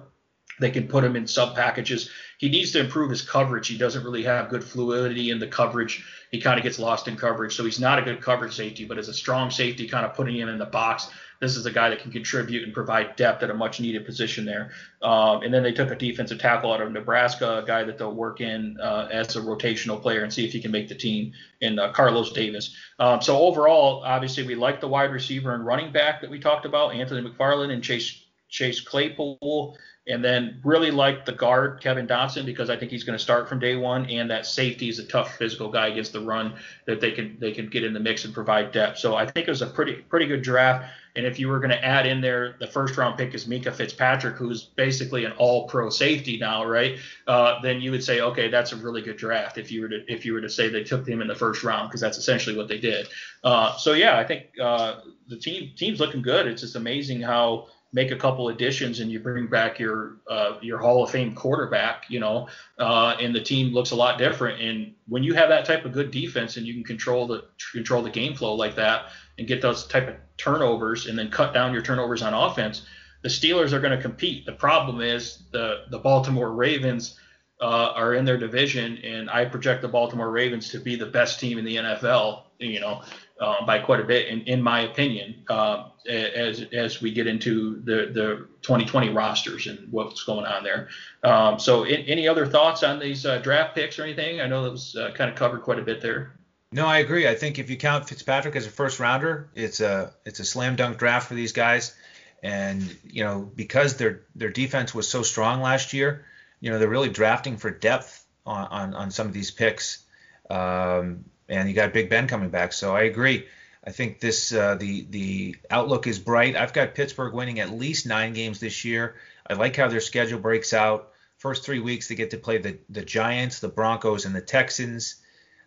[0.61, 2.11] They can put him in sub packages.
[2.39, 3.69] he needs to improve his coverage.
[3.69, 6.05] He doesn't really have good fluidity in the coverage.
[6.31, 8.85] He kind of gets lost in coverage, so he's not a good coverage safety.
[8.85, 11.09] But as a strong safety, kind of putting him in the box,
[11.43, 14.45] this is a guy that can contribute and provide depth at a much needed position
[14.45, 14.71] there.
[15.03, 18.15] Um, and then they took a defensive tackle out of Nebraska, a guy that they'll
[18.15, 21.33] work in uh, as a rotational player and see if he can make the team
[21.61, 22.77] in uh, Carlos Davis.
[23.01, 26.65] Um, so overall, obviously, we like the wide receiver and running back that we talked
[26.65, 29.77] about, Anthony McFarland and Chase Chase Claypool
[30.07, 33.49] and then really like the guard Kevin Dotson because I think he's going to start
[33.49, 36.55] from day one, and that safety is a tough physical guy against the run
[36.87, 38.99] that they can they can get in the mix and provide depth.
[38.99, 40.91] So I think it was a pretty pretty good draft.
[41.15, 43.75] And if you were going to add in there, the first round pick is Minkah
[43.75, 46.99] Fitzpatrick, who's basically an all pro safety now, right?
[47.27, 49.59] Uh, then you would say, okay, that's a really good draft.
[49.59, 51.63] If you were to if you were to say they took him in the first
[51.65, 53.09] round, because that's essentially what they did.
[53.45, 56.47] Uh, so yeah, I think uh, the team team's looking good.
[56.47, 60.79] It's just amazing how make a couple additions and you bring back your uh, your
[60.79, 64.61] Hall of Fame quarterback, you know, uh, and the team looks a lot different.
[64.61, 68.03] And when you have that type of good defense and you can control the control
[68.03, 69.07] the game flow like that
[69.39, 72.87] and get those type of turnovers and then cut down your turnovers on offense,
[73.23, 74.47] the Steelers are going to compete.
[74.47, 77.19] The problem is the the Baltimore Ravens.
[77.63, 81.39] Uh, are in their division, and I project the Baltimore Ravens to be the best
[81.39, 82.43] team in the NFL.
[82.59, 83.03] You know,
[83.41, 87.81] uh, by quite a bit, in, in my opinion, uh, as as we get into
[87.85, 90.89] the the 2020 rosters and what's going on there.
[91.23, 94.41] Um, so, in, any other thoughts on these uh, draft picks or anything?
[94.41, 96.33] I know that was uh, kind of covered quite a bit there.
[96.73, 97.29] No, I agree.
[97.29, 100.75] I think if you count Fitzpatrick as a first rounder, it's a it's a slam
[100.77, 101.95] dunk draft for these guys.
[102.43, 106.25] And you know because their their defense was so strong last year,
[106.63, 110.05] you know they're really drafting for depth on on, on some of these picks.
[110.49, 112.73] Um, and you got Big Ben coming back.
[112.73, 113.47] So I agree.
[113.85, 116.57] I think this uh, the the outlook is bright.
[116.57, 119.17] I've got Pittsburgh winning at least nine games this year.
[119.47, 121.11] I like how their schedule breaks out.
[121.37, 125.17] First three weeks they get to play the the Giants, the Broncos, and the Texans.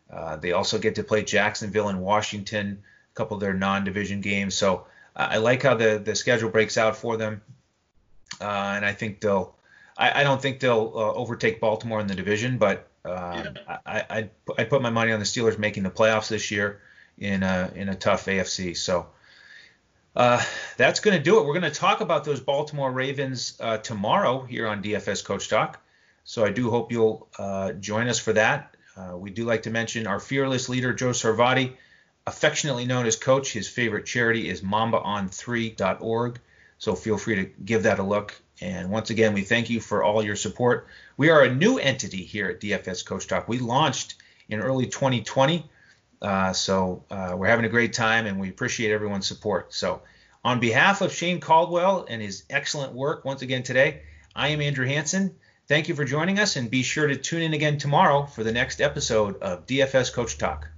[0.10, 2.82] Uh, they also get to play Jacksonville and Washington,
[3.12, 4.56] a couple of their non-division games.
[4.56, 4.86] So
[5.16, 7.42] uh, I like how the the schedule breaks out for them,
[8.40, 9.55] uh, and I think they'll.
[9.98, 13.78] I, I don't think they'll uh, overtake Baltimore in the division, but um, yeah.
[13.86, 16.82] I, I I put my money on the Steelers making the playoffs this year
[17.18, 18.76] in a in a tough AFC.
[18.76, 19.08] So
[20.16, 20.42] uh,
[20.78, 21.46] that's going to do it.
[21.46, 25.82] We're going to talk about those Baltimore Ravens uh, tomorrow here on DFS Coach Talk.
[26.24, 28.76] So I do hope you'll uh, join us for that.
[28.98, 31.74] Uh, we do like to mention our fearless leader Joe Sarvati,
[32.26, 33.52] affectionately known as Coach.
[33.52, 36.40] His favorite charity is MambaOn3.org.
[36.78, 38.42] So feel free to give that a look.
[38.62, 40.88] And once again, we thank you for all your support.
[41.18, 43.48] We are a new entity here at DFS Coach Talk.
[43.48, 44.16] We launched
[44.50, 45.70] in early 2020.
[46.22, 49.74] Uh, so uh, we're having a great time and we appreciate everyone's support.
[49.74, 50.02] So,
[50.44, 54.04] on behalf of Shane Caldwell and his excellent work once again today,
[54.36, 55.36] I am Andrew Hanson.
[55.68, 58.52] Thank you for joining us and be sure to tune in again tomorrow for the
[58.52, 60.70] next episode of DFS Coach Talk.